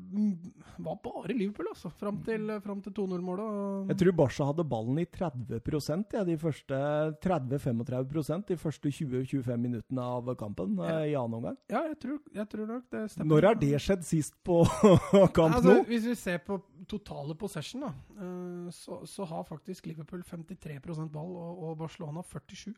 [0.83, 1.91] var bare Liverpool, altså.
[1.99, 3.91] Fram til, fram til 2-0-målet.
[3.93, 6.81] Jeg tror Barca hadde ballen i 30% ja, de første
[7.25, 11.01] 30-35% de første 20-25 minuttene av kampen Ja.
[11.01, 11.57] eh, i annen omgang.
[11.73, 13.31] Ja, jeg tror, jeg tror nok det stemmer.
[13.33, 14.63] Når har det skjedd sist på
[15.37, 15.87] kamp altså, nå?
[15.89, 16.59] Hvis vi ser på
[16.91, 22.75] totale possession, da, eh, så, så har faktisk Liverpool 53% ball og, og Barcelona 47.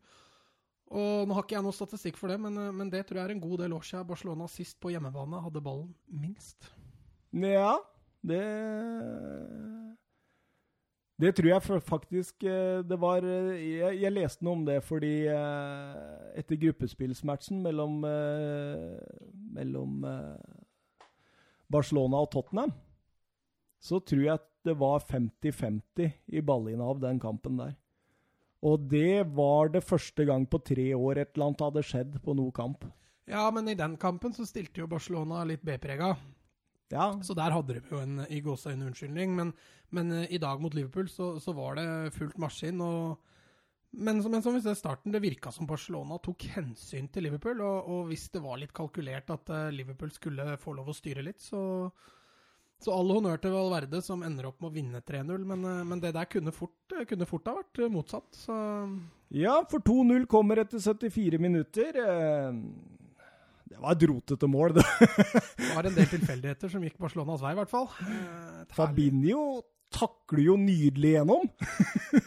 [0.94, 3.28] Og Nå har ikke jeg noe statistikk for det, men, eh, men det tror jeg
[3.28, 6.70] er en god del år siden Barcelona sist på hjemmebane hadde ballen minst.
[7.34, 7.76] Ja,
[8.22, 8.42] det
[11.18, 15.26] Det tror jeg faktisk eh, det var eh, Jeg, jeg leste noe om det fordi
[15.26, 18.00] etter gruppespillsmatchen mellom
[19.54, 20.02] Mellom
[21.70, 22.72] Barcelona og Tottenham,
[23.80, 27.74] så tror jeg det var 50-50 i ballinnehav den kampen der.
[28.64, 32.36] Og det var det første gang på tre år et eller annet hadde skjedd på
[32.36, 32.86] noe kamp.
[33.28, 36.14] Ja, men i den kampen så stilte jo Barcelona litt B-prega.
[36.92, 39.32] Ja, Så der hadde de jo en i gåseøyne unnskyldning.
[39.36, 39.52] Men,
[39.94, 41.86] men eh, i dag mot Liverpool så, så var det
[42.16, 42.80] fullt maskin.
[42.84, 43.16] Og,
[43.96, 47.64] men, men som vi ser starten, det virka som Barcelona tok hensyn til Liverpool.
[47.64, 51.24] Og, og hvis det var litt kalkulert at eh, Liverpool skulle få lov å styre
[51.24, 51.62] litt, så
[52.84, 55.44] så all honnør til Valverde, som ender opp med å vinne 3-0.
[55.48, 58.28] Men, eh, men det der kunne fort, eh, kunne fort ha vært eh, motsatt.
[58.44, 58.54] Så
[59.34, 61.96] Ja, for 2-0 kommer etter 74 minutter.
[63.64, 64.76] Det var et rotete mål.
[64.76, 64.84] det.
[65.58, 67.88] det var en del tilfeldigheter som gikk Barcelonas vei, i hvert fall.
[68.76, 69.62] Fabinho
[69.94, 71.48] takler jo nydelig gjennom.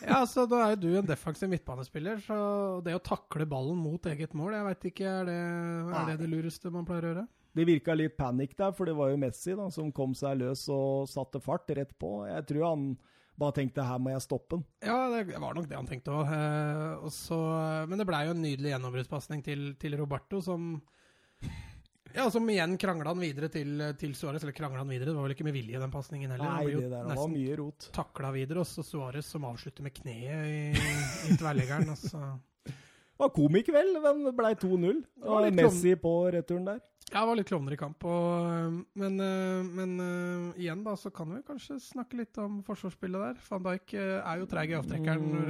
[0.08, 2.38] Ja, så Da er jo du en defensiv midtbanespiller, så
[2.84, 5.40] det å takle ballen mot eget mål, jeg veit ikke, er det,
[6.00, 7.28] er det det lureste man pleier å gjøre?
[7.58, 10.68] Det virka litt panikk der, for det var jo Messi da, som kom seg løs
[10.74, 12.20] og satte fart rett på.
[12.30, 12.90] Jeg tror han
[13.38, 14.66] bare tenkte 'her må jeg stoppe den'.
[14.82, 16.30] Ja, det var nok det han tenkte òg.
[16.34, 20.82] Eh, men det blei jo en nydelig gjennombruddspasning til, til Roberto, som
[22.16, 24.42] ja, som igjen krangla han videre til, til Suárez.
[24.42, 26.50] Eller krangla han videre, det var vel ikke med vilje, den pasningen heller.
[26.50, 27.90] Nei, det der var mye rot.
[27.94, 30.92] takla videre, og så Suárez som avslutter med kneet i,
[31.30, 31.94] i tverrliggeren.
[31.94, 35.04] Det var komikveld, men det blei 2-0.
[35.26, 36.82] var Og Messi på returen der.
[37.08, 38.04] Ja, det var litt klovner i kamp.
[38.04, 43.22] Og, men øh, men øh, igjen da, så kan vi kanskje snakke litt om forsvarsspillet
[43.30, 43.36] der.
[43.48, 45.48] Van Dijk er jo treig i avtrekkeren når,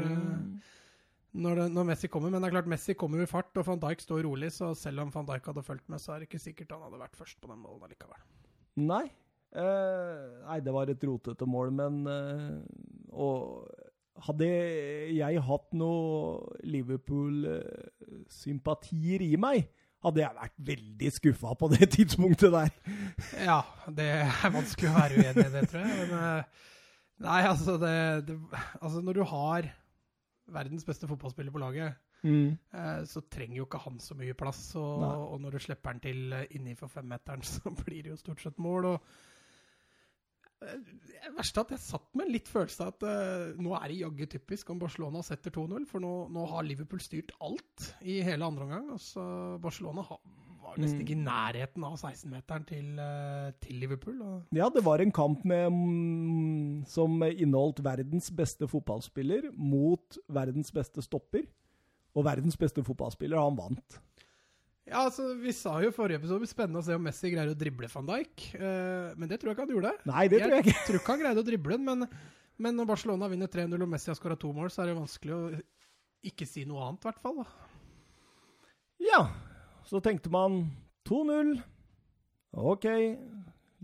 [1.33, 2.29] når, det, når Messi kommer.
[2.33, 4.49] Men det er klart, Messi kommer i fart, og van Dijk står rolig.
[4.53, 7.01] Så selv om van Dijk hadde fulgt med, så er det ikke sikkert han hadde
[7.01, 8.21] vært først på den ballen allikevel.
[8.77, 9.07] Nei.
[9.57, 12.59] Eh, nei, det var et rotete mål, men eh,
[13.15, 13.63] Og
[14.27, 14.47] hadde
[15.13, 19.69] jeg hatt noe Liverpool-sympatier i meg,
[20.07, 22.73] hadde jeg vært veldig skuffa på det tidspunktet der.
[23.45, 23.59] Ja,
[23.99, 26.01] det er vanskelig å være uenig i det, tror jeg.
[26.01, 26.65] Men, øh,
[27.27, 27.93] nei, altså, det,
[28.31, 28.39] det,
[28.81, 29.69] altså Når du har
[30.57, 32.55] verdens beste fotballspiller på laget, Mm.
[33.05, 34.71] så trenger jo ikke han så mye plass.
[34.75, 38.17] Og, og når du slipper han til innenfor inni for femmeteren, så blir det jo
[38.17, 38.85] stort sett mål.
[38.95, 39.36] Og Eh,
[40.61, 43.91] det verste er at jeg satt med en litt følelse av at uh, nå er
[43.91, 48.19] det jaggu typisk om Barcelona setter 2-0, for nå, nå har Liverpool styrt alt i
[48.25, 48.87] hele andre omgang.
[48.95, 49.21] Altså,
[49.61, 50.21] Barcelona har,
[50.63, 51.03] var nesten Mm.
[51.05, 54.17] ikke i nærheten av 16-meteren til, uh, til Liverpool.
[54.25, 60.73] Og, Ja, det var en kamp med, mm, som inneholdt verdens beste fotballspiller mot verdens
[60.73, 61.45] beste stopper.
[62.17, 64.01] Og verdens beste fotballspiller, han vant.
[64.88, 67.57] Ja, altså, Vi sa jo i forrige episode spennende å se om Messi greier å
[67.59, 68.45] drible van Dijk.
[68.55, 69.93] Uh, men det tror jeg ikke han gjorde.
[70.07, 70.75] Nei, det tror jeg ikke.
[70.77, 72.05] Jeg tror ikke han greide å drible den, men,
[72.63, 75.35] men når Barcelona vinner 3-0 og Messi har skåra to mål, så er det vanskelig
[75.35, 75.41] å
[76.31, 77.41] ikke si noe annet, i hvert fall.
[77.43, 77.47] da.
[79.03, 79.21] Ja,
[79.88, 80.63] så tenkte man
[81.07, 81.57] 2-0.
[82.57, 82.88] OK.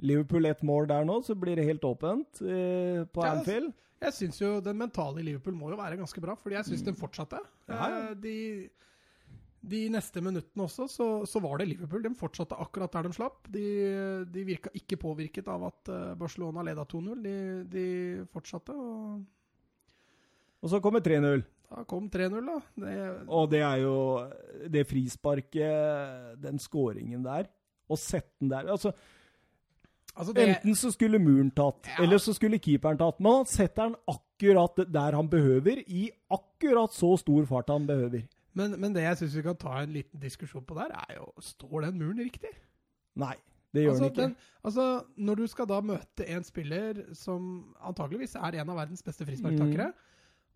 [0.03, 3.69] Liverpool ett mål der nå, så blir det helt åpent eh, på Ja, Anfield.
[4.03, 6.81] Jeg syns jo den mentale i Liverpool må jo være ganske bra, fordi jeg syns
[6.87, 7.39] den fortsatte.
[7.69, 7.99] Ja, ja.
[8.09, 8.33] Eh, De,
[9.63, 12.01] de neste minuttene også, så, så var det Liverpool.
[12.03, 13.45] De fortsatte akkurat der de slapp.
[13.53, 13.63] De,
[14.27, 17.21] de virka ikke påvirket av at eh, Barcelona leda 2-0.
[17.23, 17.35] De,
[17.71, 17.85] de
[18.33, 19.23] fortsatte, og
[20.63, 21.43] Og så kommer 3-0.
[21.73, 22.59] da kom 3-0, da.
[22.75, 22.93] Det,
[23.27, 23.95] Og det er jo
[24.71, 27.47] det frisparket, den scoringen der.
[27.89, 28.91] og setten der altså,
[30.15, 32.03] altså det, Enten så skulle muren tatt, Ja.
[32.03, 33.19] eller så skulle keeperen tatt.
[33.19, 38.23] Men han setter den akkurat der han behøver, i akkurat så stor fart han behøver.
[38.53, 41.31] Men, men det jeg syns vi kan ta en liten diskusjon på der, er jo
[41.41, 42.51] Står den muren riktig?
[43.15, 43.35] Nei,
[43.73, 44.21] det gjør altså, den ikke.
[44.21, 44.87] den, altså,
[45.17, 49.91] når du skal da møte en spiller som antageligvis er en av verdens beste frisparktakere,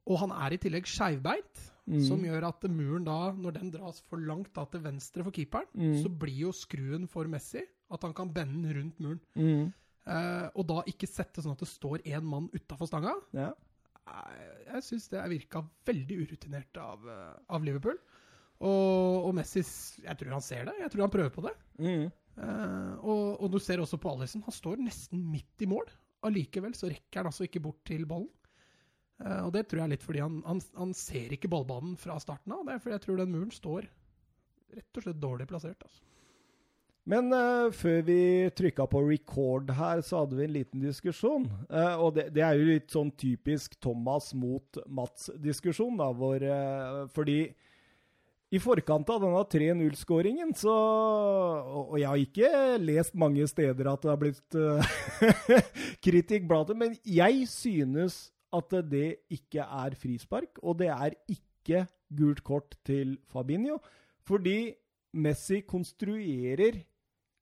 [0.08, 2.02] og han er i tillegg skeivbeint, Mm.
[2.04, 5.68] som gjør at muren da, når den dras for langt da til venstre for keeperen,
[5.74, 6.02] Mm.
[6.04, 9.22] så blir jo skruen for Messi at han kan bende den rundt muren.
[9.36, 9.74] Mm.
[10.06, 13.14] Eh, og da ikke sette sånn at det står én mann utafor stanga.
[13.34, 13.54] Ja.
[14.08, 18.00] Jeg, jeg syns det virka veldig urutinert av, eh, av Liverpool.
[18.58, 20.78] Og, og Messi Jeg tror han ser det.
[20.82, 21.54] Jeg tror han prøver på det.
[21.84, 22.08] Mm.
[22.38, 24.44] Uh, og, og du ser også på Alison.
[24.46, 25.88] Han står nesten midt i mål.
[26.26, 28.30] Allikevel så rekker han altså ikke bort til ballen.
[29.22, 32.18] Uh, og det tror jeg er litt fordi han, han, han ser ikke ballbanen fra
[32.22, 32.66] starten av.
[32.66, 33.90] Det er fordi jeg tror den muren står
[34.78, 35.86] rett og slett dårlig plassert.
[35.86, 36.04] Altså.
[37.08, 38.20] Men uh, før vi
[38.58, 41.46] trykka på record her, så hadde vi en liten diskusjon.
[41.72, 47.06] Uh, og det, det er jo litt sånn typisk Thomas mot Mats-diskusjon, da, hvor uh,
[47.16, 47.40] Fordi
[48.52, 54.12] i forkant av denne 3-0-skåringen, så Og jeg har ikke lest mange steder at det
[54.12, 54.60] har blitt
[56.06, 61.84] kritikk blant det, men jeg synes at det ikke er frispark, og det er ikke
[62.16, 63.82] gult kort til Fabinho,
[64.24, 64.72] fordi
[65.20, 66.80] Messi konstruerer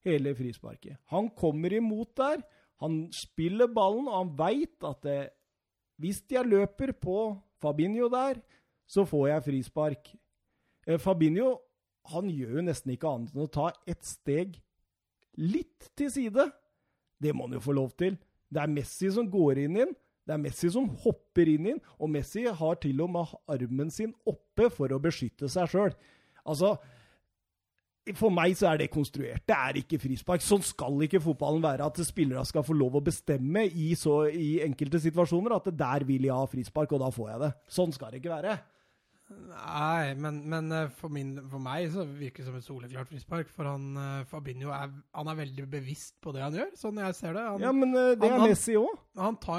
[0.06, 1.00] hele frisparket.
[1.12, 2.44] Han kommer imot der,
[2.84, 5.20] han spiller ballen, og han veit at det,
[6.02, 7.20] hvis jeg løper på
[7.62, 8.42] Fabinho der,
[8.88, 10.10] så får jeg frispark.
[10.88, 11.56] Eh, Fabinho
[12.12, 14.60] han gjør jo nesten ikke annet enn å ta ett steg
[15.42, 16.50] litt til side.
[17.22, 18.20] Det må han jo få lov til.
[18.52, 19.96] Det er Messi som går inn inn.
[20.26, 24.14] Det er Messi som hopper inn inn, og Messi har til og med armen sin
[24.26, 25.94] oppe for å beskytte seg sjøl.
[26.46, 26.76] Altså,
[28.14, 29.42] for meg så er det konstruert.
[29.48, 30.44] Det er ikke frispark.
[30.46, 31.88] Sånn skal ikke fotballen være.
[31.88, 36.28] At spillere skal få lov å bestemme i, så, i enkelte situasjoner at der vil
[36.28, 37.52] jeg ha frispark, og da får jeg det.
[37.80, 38.60] Sånn skal det ikke være.
[39.30, 43.50] Nei, men, men eh, for, min, for meg så virker det som et soleklart frispark.
[43.50, 47.16] For han, eh, Fabinho er, han er veldig bevisst på det han gjør, sånn jeg
[47.18, 47.46] ser det.
[47.50, 48.94] Han, Ja, men eh, det han- er Messi òg.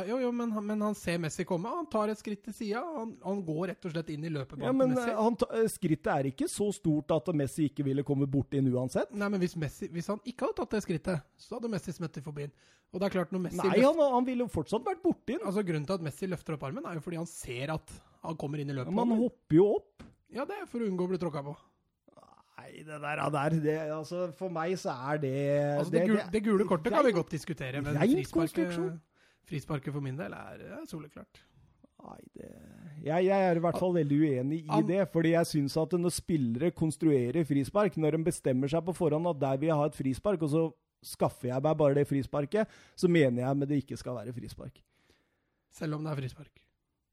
[0.06, 1.66] jo, jo, men, han- men han ser Messi komme.
[1.68, 2.84] Han tar et skritt til sida.
[2.94, 5.18] Han, han går rett og slett inn i løpebanen Ja, men til Messi.
[5.18, 9.10] han, skrittet er ikke så stort at Messi ikke ville komme bort inn uansett.
[9.12, 12.16] Nei, men hvis, Messi, hvis han ikke hadde tatt det skrittet, så hadde Messi smøtt
[12.18, 12.52] i forbi den.
[12.94, 15.42] Og det er klart, når Messi Nei, han, han ville jo fortsatt vært borti den.
[15.44, 17.90] altså Grunnen til at Messi løfter opp armen, er jo fordi han ser at
[18.24, 20.04] han kommer inn i Men Man hopper jo opp.
[20.32, 21.56] Ja, det er for å unngå å bli tråkka på.
[22.56, 25.34] Nei, det der, der det, altså, For meg så er det
[25.76, 28.96] Altså, det, gule, det gule kortet kan vi godt diskutere, men frisparket,
[29.46, 31.44] frisparket for min del er, er soleklart.
[32.06, 32.50] Nei, det
[33.06, 35.04] jeg, jeg er i hvert fall veldig uenig i det.
[35.12, 39.40] Fordi jeg syns at når spillere konstruerer frispark, når de bestemmer seg på forhånd at
[39.42, 40.66] der vil jeg ha et frispark, og så
[41.06, 44.80] skaffer jeg meg bare det frisparket, så mener jeg med det ikke skal være frispark.
[45.76, 46.65] Selv om det er frispark.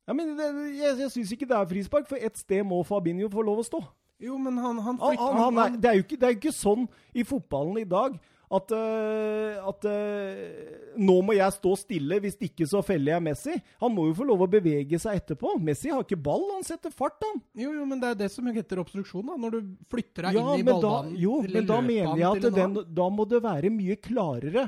[0.07, 3.29] Ja, men det, Jeg, jeg syns ikke det er frispark, for ett sted må Fabinho
[3.31, 3.81] få lov å stå.
[4.23, 6.39] Jo, men han, han flytter han, han er, det, er jo ikke, det er jo
[6.41, 6.85] ikke sånn
[7.17, 8.15] i fotballen i dag
[8.53, 13.55] at, uh, at uh, nå må jeg stå stille, hvis ikke så feller jeg Messi.
[13.81, 15.55] Han må jo få lov å bevege seg etterpå.
[15.63, 17.41] Messi har ikke ball, han setter fart, han.
[17.57, 19.39] Jo, jo, men det er det som heter obstruksjon, da.
[19.41, 21.17] Når du flytter deg Ja, inn i da, ballbanen.
[21.23, 24.67] jo, men da mener jeg at den, da må det være mye klarere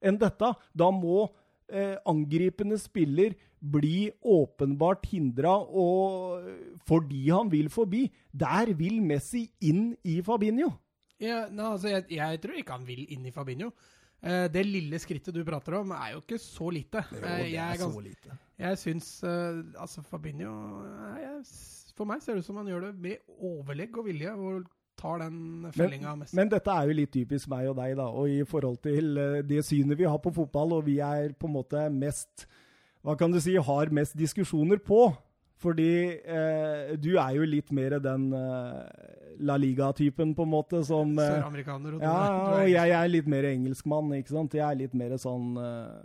[0.00, 0.54] enn dette.
[0.72, 1.26] Da må
[1.68, 5.56] eh, angripende spiller bli åpenbart hindra
[6.86, 8.04] fordi han vil forbi.
[8.32, 10.70] Der vil Messi inn i Fabinho.
[11.18, 13.72] Ja, nei, altså, jeg, jeg tror ikke han vil inn i Fabinho.
[14.18, 17.04] Eh, det lille skrittet du prater om, er jo ikke så lite.
[17.14, 18.38] Eh, jeg, er så lite.
[18.58, 21.44] jeg syns eh, Altså, Fabinho eh, jeg,
[21.94, 24.66] For meg ser det ut som han gjør det med overlegg og vilje, og
[24.98, 26.34] tar den fellinga mest.
[26.36, 28.08] Men dette er jo litt typisk meg og deg, da.
[28.10, 31.48] Og i forhold til eh, det synet vi har på fotball, og vi er på
[31.50, 32.48] en måte mest
[33.06, 35.04] Hva kan du si har mest diskusjoner på
[35.62, 41.12] Fordi eh, du er jo litt mer den eh, La Liga-typen, på en måte, som
[41.18, 41.94] eh, Søramerikaner.
[41.96, 42.20] og Ja,
[42.58, 44.54] og jeg er litt mer engelskmann, ikke sant.
[44.58, 45.98] Jeg er litt mer sånn eh,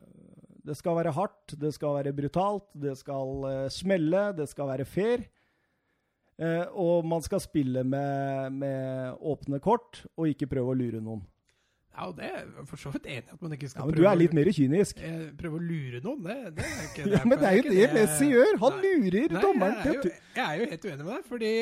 [0.69, 4.85] Det skal være hardt, det skal være brutalt, det skal eh, smelle, det skal være
[4.85, 5.25] fair.
[6.41, 11.21] Eh, og man skal spille med, med åpne kort, og ikke prøve å lure noen.
[11.93, 13.85] Ja, og det er jeg for så vidt enig i at man ikke skal Ja,
[13.85, 14.97] Men du er litt mer kynisk.
[15.05, 16.23] eh, prøve å lure noen.
[16.25, 18.57] Det, det er ikke Ja, men det er jo det Messi gjør!
[18.63, 18.81] Han Nei.
[19.03, 21.53] lurer Nei, dommeren jeg, er jo, jeg er jo helt uenig med deg, fordi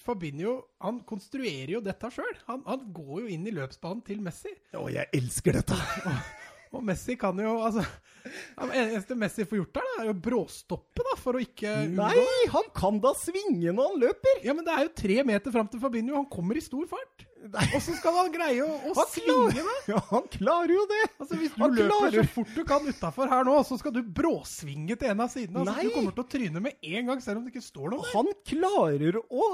[0.00, 0.52] Fabinho
[0.86, 2.38] han konstruerer jo dette sjøl.
[2.46, 4.54] Han, han går jo inn i løpsbanen til Messi.
[4.78, 5.76] Å, jeg elsker dette!
[6.74, 7.84] Og Messi kan jo altså
[8.24, 12.06] Det eneste Messi får gjort der, da, er jo bråstoppe, da, for å ikke unngå-
[12.08, 14.40] Nei, han kan da svinge når han løper!
[14.46, 16.16] Ja, men det er jo tre meter fram til Fabinho.
[16.16, 17.26] Han kommer i stor fart.
[17.44, 19.74] Og så skal han greie å, å Han svinge, da.
[19.92, 21.02] ja, han klarer jo det!
[21.20, 23.92] Altså, Hvis du Han løper klarer- så fort du kan utafor her nå, så skal
[23.92, 25.60] du bråsvinge til en av sidene.
[25.60, 25.84] Altså, Nei.
[25.84, 28.14] du kommer til å tryne med en gang, selv om det ikke står noe der.
[28.16, 29.50] Han klarer å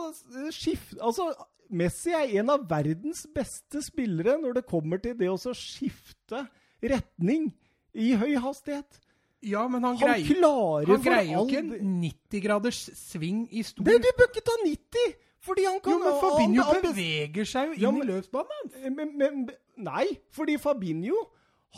[0.54, 1.32] skifte Altså,
[1.70, 6.46] Messi er en av verdens beste spillere når det kommer til det å skifte
[6.82, 7.50] retning
[7.94, 9.00] i høy hastighet.
[9.40, 13.62] Ja, men han, Han greier, klarer han greier jo ikke en 90 graders sving i
[13.64, 15.14] stor Det, Du bør ikke ta 90!
[15.40, 18.74] Fordi han kan Jo, men Fabinho beveger seg jo inn Ja, i løpsbanen hans.
[18.98, 19.46] men, men,
[19.80, 20.04] Nei,
[20.36, 21.22] fordi Fabinho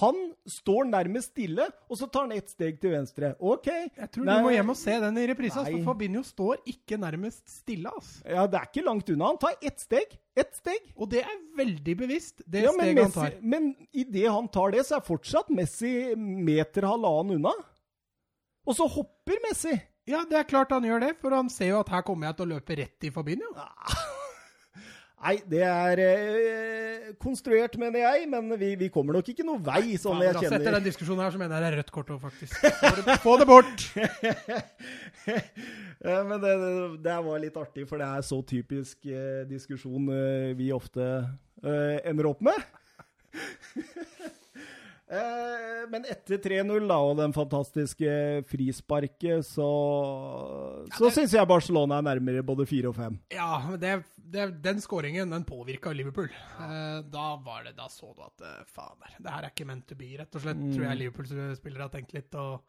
[0.01, 0.17] han
[0.49, 3.35] står nærmest stille, og så tar han ett steg til venstre.
[3.45, 3.67] OK.
[3.69, 6.63] Jeg tror Nei, du må hjem og se den i reprise, ass, for Fabinho står
[6.73, 7.93] ikke nærmest stille.
[7.99, 8.23] ass.
[8.25, 9.27] Ja, Det er ikke langt unna.
[9.35, 10.17] Han tar ett steg.
[10.35, 10.81] Ett steg.
[10.97, 13.37] Og det er veldig bevisst, det Ja, steget Messi, han tar.
[13.43, 17.53] men idet han tar det, så er fortsatt Messi meter halvannen unna.
[18.67, 19.77] Og så hopper Messi.
[20.09, 22.37] Ja, det er klart han gjør det, for han ser jo at her kommer jeg
[22.41, 23.53] til å løpe rett i Fabinho.
[25.23, 29.95] Nei, det er eh, konstruert, mener jeg, men vi, vi kommer nok ikke noe vei,
[30.01, 30.59] sånn ja, jeg kjenner.
[30.59, 32.59] Etter den diskusjonen her, så mener jeg det er rødt kort òg, faktisk.
[32.81, 33.87] Få det, få det bort!
[36.11, 36.75] ja, men det, det,
[37.07, 41.99] det var litt artig, for det er så typisk eh, diskusjon eh, vi ofte eh,
[42.03, 42.59] ender opp med.
[45.13, 48.13] Eh, Men etter 3-0 da, og den fantastiske
[48.49, 49.67] frisparket, så,
[50.95, 53.19] så det- syns jeg Barcelona er nærmere både fire og fem.
[53.35, 56.31] Ja, det, det, den skåringen den påvirka Liverpool.
[56.33, 59.87] Eh, da var det, da så du at eh, fader, det her er ikke meant
[59.91, 60.63] to be, rett og slett.
[60.73, 62.35] Tror jeg Liverpool-spillere har tenkt litt.
[62.35, 62.63] og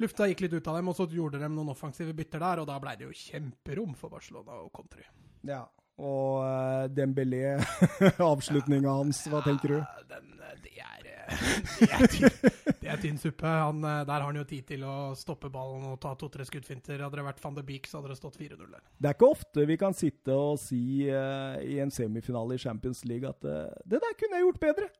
[0.00, 2.68] Lufta gikk litt ut av dem, og så gjorde de noen offensive bytter der, og
[2.68, 5.02] da ble det jo kjemperom for Barcelona og country.
[5.48, 5.64] Ja.
[6.00, 7.58] Og uh, Dembélé,
[8.32, 9.80] avslutninga hans, hva tenker du?
[10.08, 11.42] Den, eh, det er, eh,
[11.80, 13.50] det er, tynn, det er tynn suppe.
[13.50, 17.02] Han, eh, der har han jo tid til å stoppe ballen og ta to-tre skuddfinter.
[17.04, 18.80] Hadde det vært van de Beek, så hadde det stått 4-0 der.
[18.96, 20.82] Det er ikke ofte vi kan sitte og si
[21.12, 24.90] uh, i en semifinale i Champions League at uh, det der kunne jeg gjort bedre.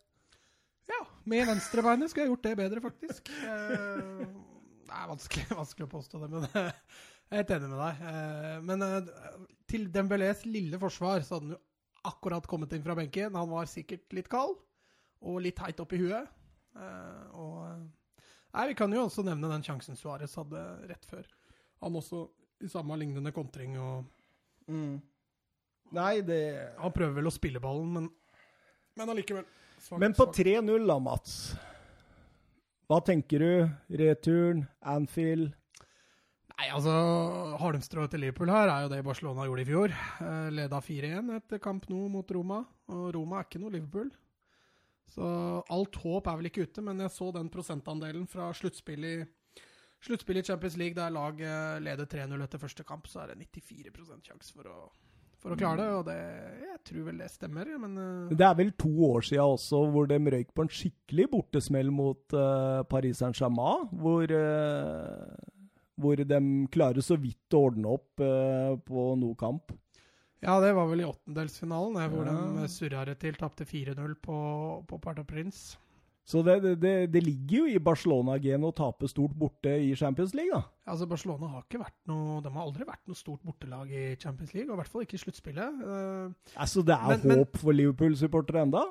[0.90, 3.30] Ja, med venstrebeinet skulle jeg gjort det bedre, faktisk.
[3.46, 4.22] Eh,
[4.90, 6.46] det er vanskelig, vanskelig å påstå det, men
[7.30, 8.00] jeg er helt enig med deg.
[8.10, 9.10] Eh, men eh,
[9.70, 11.60] til Dembélés lille forsvar så hadde han jo
[12.10, 13.36] akkurat kommet inn fra benken.
[13.38, 14.56] Han var sikkert litt kald
[15.20, 16.26] og litt heit opp i huet.
[16.74, 17.86] Eh, og
[18.50, 20.58] Nei, vi kan jo også nevne den sjansen Suárez hadde
[20.90, 21.28] rett før.
[21.84, 22.24] Han også
[22.66, 24.08] i samme lignende kontring og
[24.70, 26.40] Nei, det
[26.78, 28.10] Han prøver vel å spille ballen, men,
[28.98, 29.46] men allikevel.
[29.78, 31.38] svakt, Men på 3-0 da, Mats.
[32.90, 33.96] Hva tenker du?
[34.02, 35.54] Returen, Anfield
[36.60, 36.92] Nei, altså,
[37.56, 39.92] Halmstrået til Liverpool her er jo det Barcelona gjorde i fjor.
[40.20, 42.58] Eh, leda 4-1 etter kamp nå mot Roma,
[42.92, 44.10] og Roma er ikke noe Liverpool.
[45.08, 45.24] Så
[45.72, 49.62] alt håp er vel ikke ute, men jeg så den prosentandelen fra sluttspillet i,
[50.04, 53.46] sluttspill i Champions League der lag eh, leder 3-0 etter første kamp, så er det
[53.56, 54.76] 94 sjanse for å,
[55.40, 55.94] for å klare det.
[55.96, 56.18] Og det,
[56.66, 60.12] jeg tror vel det stemmer, men eh, Det er vel to år siden også hvor
[60.12, 63.88] de røyk på en skikkelig bortesmell mot uh, Paris Saint-Germain.
[64.04, 65.56] Hvor, eh,
[66.00, 66.40] hvor de
[66.72, 69.72] klarer så vidt å ordne opp eh, på noe kamp.
[70.40, 72.32] Ja, det var vel i åttendelsfinalen, eh, hvor Ja.
[72.62, 73.34] de surra det til.
[73.36, 75.76] Tapte 4-0 på, på Parta Prince.
[76.30, 80.52] Så det, det- det, ligger jo i Barcelona-genet å tape stort borte i Champions League,
[80.52, 80.62] da.
[80.86, 84.54] Altså Barcelona har ikke vært noe De har aldri vært noe stort bortelag i Champions
[84.54, 85.80] League, og i hvert fall ikke i sluttspillet.
[85.82, 88.84] Eh, Altså, det er Men- men- håp for Liverpool-supportere enda?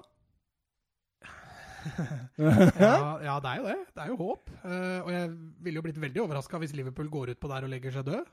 [2.40, 2.96] Ja,
[3.28, 3.78] ja, det er jo det.
[3.96, 4.52] Det er jo håp.
[4.64, 5.32] Uh, og jeg
[5.66, 8.30] ville jo blitt veldig overraska hvis Liverpool går ut på der og legger seg død.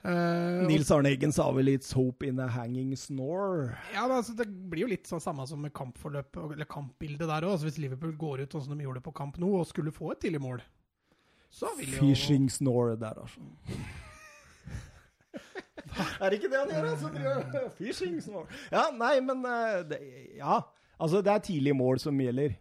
[0.00, 3.76] Uh, Nils Arne Eggen sa vel 'It's hope in a hanging snore'.
[3.92, 7.44] ja, men altså, Det blir jo litt sånn samme som med kampforløpet, eller kampbildet der
[7.44, 7.52] òg.
[7.52, 10.12] Altså, hvis Liverpool går ut sånn som de gjorde på kamp nå, og skulle få
[10.12, 10.62] et tidlig mål,
[11.50, 13.40] så vil jo Fishing snore der, altså.
[16.22, 17.08] er det ikke det han gjør, altså?
[17.76, 18.46] Fishing snore.
[18.72, 19.98] Ja, nei, men eh, det,
[20.38, 20.62] Ja.
[21.00, 22.58] Altså, det er tidlig mål som gjelder.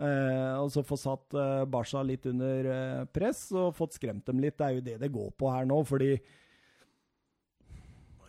[0.00, 4.40] Eh, og så få satt eh, Barca litt under eh, press og fått skremt dem
[4.40, 4.56] litt.
[4.56, 6.14] Det er jo det det går på her nå, fordi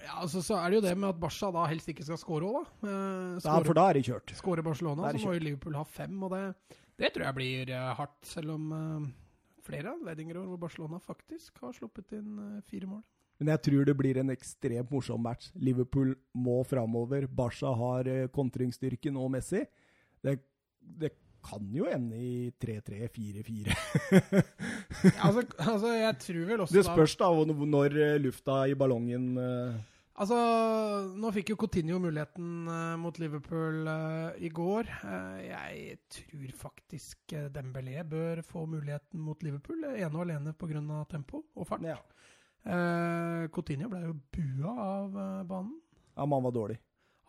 [0.02, 2.50] Ja, altså, så er det jo det med at Barca da helst ikke skal skåre
[2.50, 2.90] òg, da.
[2.90, 4.36] Eh, ja, For da er det kjørt.
[4.36, 6.16] Skårer Barcelona, så må jo Liverpool ha fem.
[6.26, 6.44] Og det,
[7.00, 9.10] det tror jeg blir eh, hardt, selv om eh,
[9.68, 13.04] flere anledninger hvor Barcelona faktisk har sluppet inn eh, fire mål.
[13.42, 15.50] Men jeg tror det blir en ekstremt morsom match.
[15.58, 17.26] Liverpool må framover.
[17.26, 19.64] Barca har eh, kontringsstyrken og Messi.
[20.22, 20.36] Det,
[20.78, 21.10] det
[21.42, 23.78] kan jo ende i 3-3, 4-4.
[25.26, 27.30] Altså, altså, jeg tror vel også Det spørs da
[27.66, 29.80] når eh, lufta i ballongen eh,
[30.22, 30.38] Altså,
[31.18, 34.92] nå fikk jo Coutinho muligheten uh, mot Liverpool uh, i går.
[35.02, 40.84] Uh, jeg tror faktisk Dembélé bør få muligheten mot Liverpool, ene og alene pga.
[41.10, 41.88] tempo og fart.
[41.88, 41.98] Ja.
[42.66, 45.76] Eh, Coutinho ble jo bua av eh, banen.
[46.16, 46.80] Ja, men han var dårlig.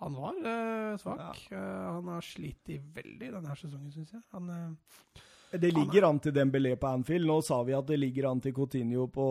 [0.03, 1.45] Han var eh, svak.
[1.53, 1.59] Eh,
[1.93, 4.23] han har slitt i veldig denne sesongen, syns jeg.
[4.35, 5.23] Han, eh,
[5.59, 7.27] Det ligger an til Dembélé på Anfield.
[7.29, 9.27] Nå sa vi at det ligger an til Coutinho på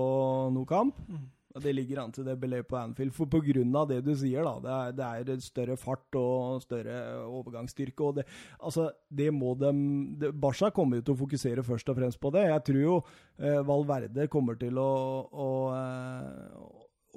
[0.54, 0.98] no kamp.
[1.10, 1.30] mm.
[1.60, 3.12] Det ligger an til det Dembélé på Anfield.
[3.16, 4.54] For på grunn av det du sier, da.
[4.94, 8.04] Det er, det er større fart og større overgangsstyrke.
[8.04, 8.26] og det,
[8.60, 9.82] altså, det må dem,
[10.20, 12.46] det, Barca kommer jo til å fokusere først og fremst på det.
[12.48, 12.96] Jeg tror jo
[13.40, 14.94] eh, Valverde kommer til å,
[15.28, 16.56] å, eh,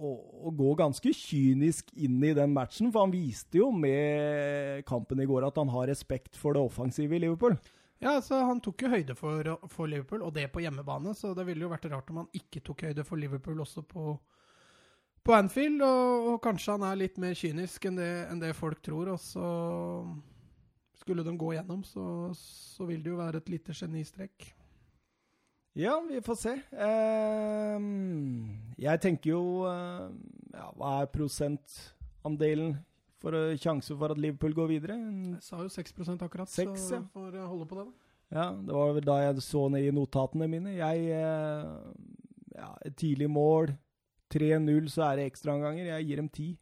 [0.02, 0.12] å,
[0.50, 2.90] å gå ganske kynisk inn i den matchen.
[2.90, 7.14] For han viste jo med kampen i går at han har respekt for det offensive
[7.14, 7.58] i Liverpool.
[8.04, 11.14] Ja, så Han tok jo høyde for, for Liverpool, og det på hjemmebane.
[11.16, 14.12] Så det ville jo vært rart om han ikke tok høyde for Liverpool også på,
[15.24, 15.80] på Anfield.
[15.80, 19.14] Og, og kanskje han er litt mer kynisk enn det, enn det folk tror.
[19.14, 19.48] Og så
[21.00, 22.04] skulle de gå gjennom, så,
[22.36, 24.52] så vil det jo være et lite genistrekk.
[25.74, 26.52] Ja, vi får se.
[26.86, 30.04] Ehm, jeg tenker jo eh,
[30.54, 32.76] ja, Hva er prosentandelen
[33.24, 34.98] for å, sjanse for at Liverpool går videre?
[35.00, 37.04] Jeg sa jo 6% akkurat, 6, så ja.
[37.14, 37.86] får jeg holde på det.
[37.88, 38.10] da.
[38.34, 40.76] Ja, det var vel da jeg så ned i notatene mine.
[40.78, 41.72] Jeg eh,
[42.54, 43.74] Ja, tidlig mål.
[44.34, 45.86] 3-0, så er det ekstraomganger.
[45.92, 46.54] Jeg gir dem 10.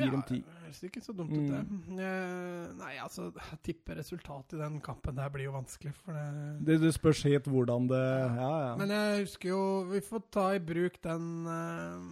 [0.00, 0.40] Gir dem 10.
[0.46, 1.60] det høres ikke så dumt ut, det.
[2.06, 3.28] Eh, nei, altså,
[3.66, 7.48] tipper resultatet i den kampen der blir jo vanskelig, for det Det, det spørs helt
[7.50, 8.00] hvordan det
[8.38, 8.76] Ja, ja.
[8.80, 12.06] Men jeg husker jo Vi får ta i bruk den eh,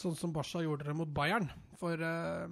[0.00, 1.48] sånn som Barca gjorde det mot Bayern
[1.80, 2.48] for uh,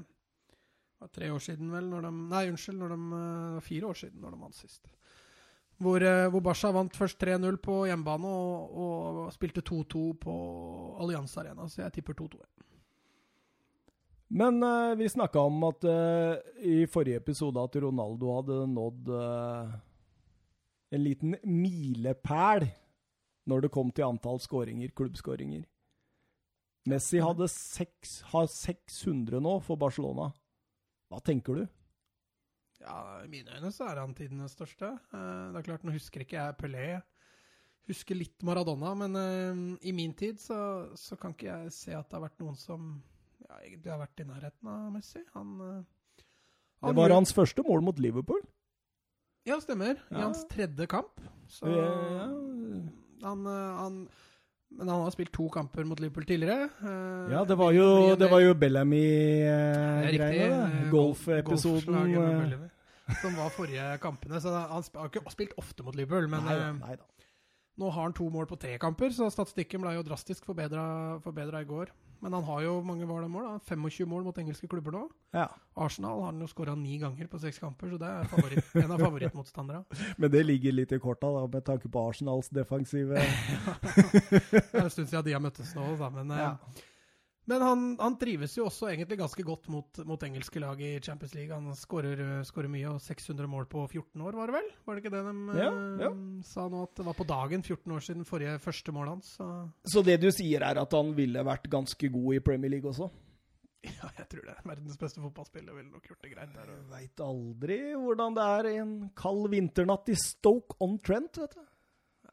[1.14, 1.88] tre år siden, vel?
[1.90, 2.78] Når de, nei, unnskyld.
[2.80, 4.88] Når de, uh, fire år siden når de vant sist.
[5.78, 10.38] Hvor, uh, hvor Barca vant først 3-0 på hjemmebane og, og spilte 2-2 på
[11.02, 11.68] Allianz Arena.
[11.70, 12.40] Så jeg tipper 2-2.
[14.38, 14.60] Men
[15.00, 15.86] vi snakka om at
[16.60, 19.08] i forrige episode at Ronaldo hadde nådd
[20.92, 22.66] en liten milepæl
[23.48, 25.64] når det kom til antall skåringer, klubbskåringer.
[26.88, 30.30] Messi hadde seks, har 600 nå for Barcelona.
[31.10, 31.66] Hva tenker du?
[32.80, 34.92] Ja, I mine øyne så er han tidenes største.
[35.12, 36.88] Eh, det er klart, Nå husker ikke jeg Pelé.
[37.88, 40.58] Husker litt Maradona, men eh, i min tid så,
[40.98, 42.90] så kan ikke jeg se at det har vært noen som
[43.48, 45.22] ja, egentlig har vært i nærheten av Messi.
[45.34, 45.56] Han,
[46.82, 48.44] han Det var hans første mål mot Liverpool.
[49.48, 49.96] Ja, stemmer.
[50.12, 50.26] I Ja.
[50.28, 51.22] hans tredje kamp.
[51.48, 52.26] Så Ja.
[53.24, 54.02] han, eh, han
[54.70, 56.68] Men han har spilt to kamper mot Liverpool tidligere.
[56.84, 60.10] Eh, Ja, det var jo, det var jo Bellamy-greiene.
[60.12, 61.94] riktig, eh, Golfepisoden.
[62.12, 64.40] med eh, Som var forrige kampene.
[64.40, 66.68] Så han har ikke spilt ofte mot Liverpool, men Nei da.
[66.68, 66.96] eh, Nei
[67.78, 71.64] nå har han to mål på tre kamper, så statistikken ble jo drastisk forbedra i
[71.64, 71.86] går.
[72.20, 73.58] Men han har jo mange mål, da.
[73.68, 75.04] 25 mål mot engelske klubber nå.
[75.36, 75.46] Ja.
[75.78, 78.94] Arsenal har han jo skåra ni ganger på seks kamper, så det er favoritt, en
[78.96, 80.02] av favorittmotstanderne.
[80.18, 84.90] Men det ligger litt i korta, da, med tanke på Arsenals defensive Det er en
[84.90, 86.54] stund siden de har møttes nå, da, men, eh, Ja.
[87.48, 91.32] Men han, han trives jo også egentlig ganske godt mot, mot engelske lag i Champions
[91.36, 91.54] League.
[91.54, 94.68] Han skårer eh, mye, og 600 mål på 14 år, var det vel?
[94.84, 96.10] Var det ikke det de Ja, eh, ja.
[96.44, 99.32] sa nå, at det var på dagen 14 år siden forrige første mål hans?
[99.38, 99.48] Så
[99.88, 103.08] Så det du sier, er at han ville vært ganske god i Premier League også?
[103.88, 104.58] ja, jeg tror det.
[104.66, 106.76] Verdens beste fotballspiller ville nok gjort det greit der.
[106.92, 111.64] Veit aldri hvordan det er en kald vinternatt i Stoke on Trent, vet du.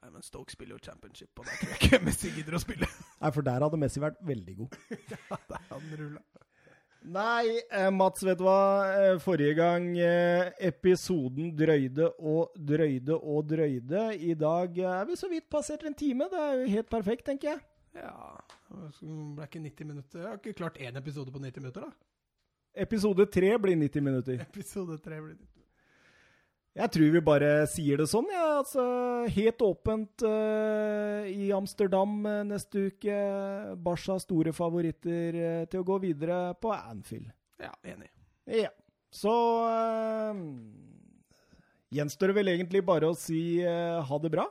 [0.06, 2.86] Nei, men Stoke spiller jo championship, og der tror jeg ikke Messi gidder å spille.
[3.23, 4.76] Nei, for der hadde Messi vært veldig god.
[5.15, 6.22] ja, Der han rulla.
[7.15, 8.60] Nei, eh, Mats, vet du hva?
[8.99, 14.06] Eh, Forrige gang eh, episoden drøyde og drøyde og drøyde.
[14.30, 16.30] I dag er vi så vidt passert en time.
[16.30, 17.65] Det er jo helt perfekt, tenker jeg.
[17.98, 18.14] Ja,
[18.69, 20.22] det ble ikke 90 minutter.
[20.22, 22.11] Jeg har ikke klart én episode på 90 minutter, da.
[22.86, 24.41] Episode tre blir 90 minutter.
[24.45, 25.55] Episode 3 blir 90 minutter.
[26.76, 28.57] Jeg tror vi bare sier det sånn, ja.
[28.57, 28.84] Altså,
[29.31, 33.19] helt åpent uh, i Amsterdam uh, neste uke.
[33.80, 37.30] Barca store favoritter uh, til å gå videre på Anfield.
[37.64, 38.11] Ja, enig.
[38.52, 38.73] Ja.
[39.15, 39.31] Så
[41.95, 44.43] Gjenstår det vel egentlig bare å si ha det bra.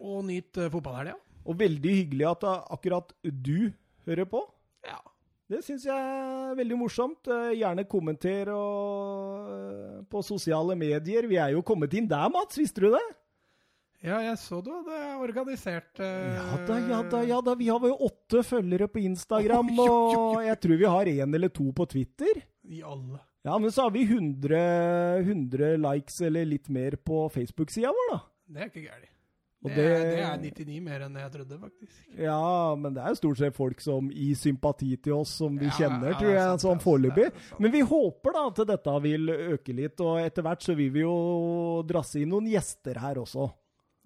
[0.00, 1.18] Og nyt fotballhelga.
[1.44, 3.68] Og veldig hyggelig at akkurat du
[4.08, 4.40] hører på.
[4.88, 4.96] Ja.
[5.50, 7.26] Det syns jeg er veldig morsomt.
[7.26, 11.26] Eh, gjerne kommenter og, eh, på sosiale medier.
[11.26, 12.58] Vi er jo kommet inn der, Mats.
[12.60, 13.02] Visste du det?
[14.00, 17.54] Ja, jeg så du hadde organisert uh, Ja da, ja da, ja da.
[17.58, 20.22] Vi har jo åtte følgere på Instagram, oh, jo, jo, jo.
[20.38, 22.40] og jeg tror vi har én eller to på Twitter.
[22.64, 23.20] I alle.
[23.44, 24.56] Ja, men så har vi 100,
[25.20, 28.20] 100 likes eller litt mer på Facebook-sida vår, da.
[28.48, 29.19] Det er ikke gærent.
[29.62, 31.96] Det, det- er- det er 99 mer enn jeg trodde, faktisk.
[32.16, 35.66] Ja, men det er jo stort sett folk som gir sympati til oss, som vi
[35.66, 37.30] Ja, kjenner, ja, tror jeg, sant, sånn foreløpig.
[37.60, 41.00] Men vi håper da at dette vil øke litt, og etter hvert så vil vi
[41.04, 43.50] jo drasse inn noen gjester her også.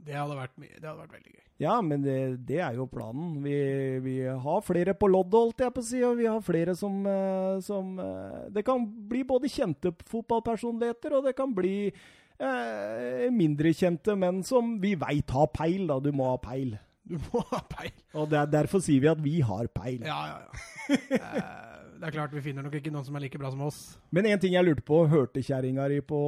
[0.05, 1.40] Det hadde vært, det hadde vært veldig gøy.
[1.62, 3.36] Ja, men det, det er jo planen.
[3.44, 3.55] Vi,
[4.02, 6.98] vi har flere på loddet, holdt jeg på å si, og vi har flere som,
[7.06, 11.93] eh, som eh, Det kan bli både kjente fotballpersonligheter, og det kan bli
[12.40, 16.01] eh, mindre kjente, men som vi veit har peil, da.
[16.02, 16.74] Du må ha peil.
[17.05, 17.93] Du må ha peil.
[18.16, 20.01] Og det er derfor sier vi at vi har peil.
[20.06, 20.98] Ja, ja, ja.
[21.19, 23.81] Eh, det er klart, vi finner nok ikke noen som er like bra som oss.
[24.12, 26.20] Men en ting jeg lurte på, hørte kjerringa di på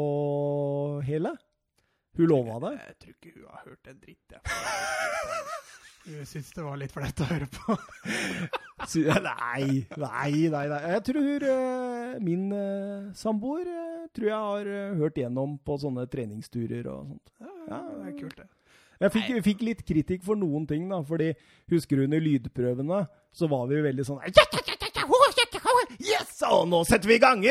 [1.05, 1.35] hele?
[2.17, 2.75] Hun lova det?
[2.81, 5.65] Jeg tror ikke hun har hørt en dritt, jeg.
[6.07, 7.75] Hun syns det var litt flaut å høre på.
[8.87, 10.67] Nei, nei, nei.
[10.71, 10.81] nei.
[10.93, 16.05] Jeg tror eh, min uh, samboer eh, tror jeg har eh, hørt gjennom på sånne
[16.13, 17.33] treningsturer og sånt.
[17.41, 18.47] Ja, det er kult, det.
[19.01, 21.33] Jeg fikk, fikk litt kritikk for noen ting, da, fordi
[21.73, 23.03] husker du under lydprøvene,
[23.35, 24.23] så var vi veldig sånn
[26.07, 26.39] Yes!
[26.47, 27.43] Og nå setter vi i gang!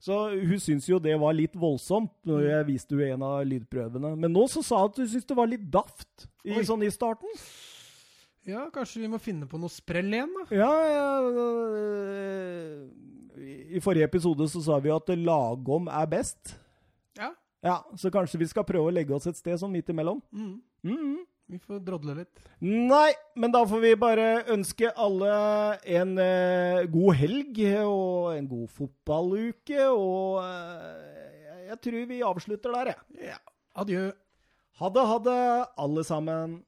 [0.00, 4.14] Så hun syntes jo det var litt voldsomt når jeg viste henne en av lydprøvene.
[4.16, 6.92] Men nå så sa hun at hun syntes det var litt daft i, sånn i
[6.94, 7.40] starten.
[8.50, 10.46] Ja, kanskje vi må finne på noe sprell igjen, da.
[10.54, 12.86] Ja, ja øh,
[13.76, 16.56] I forrige episode så sa vi at lagom er best.
[17.18, 17.32] Ja.
[17.64, 20.22] Ja, Så kanskje vi skal prøve å legge oss et sted sånn midt imellom.
[20.32, 20.56] Mm.
[20.86, 21.18] Mhm.
[21.50, 22.42] Vi får drodle litt.
[22.62, 25.30] Nei, men da får vi bare ønske alle
[25.98, 29.88] en eh, god helg og en god fotballuke.
[29.90, 33.32] Og eh, jeg tror vi avslutter der, jeg.
[33.32, 33.40] Ja.
[33.82, 34.04] Adjø.
[34.78, 35.40] Ha det, ha det,
[35.82, 36.60] alle sammen.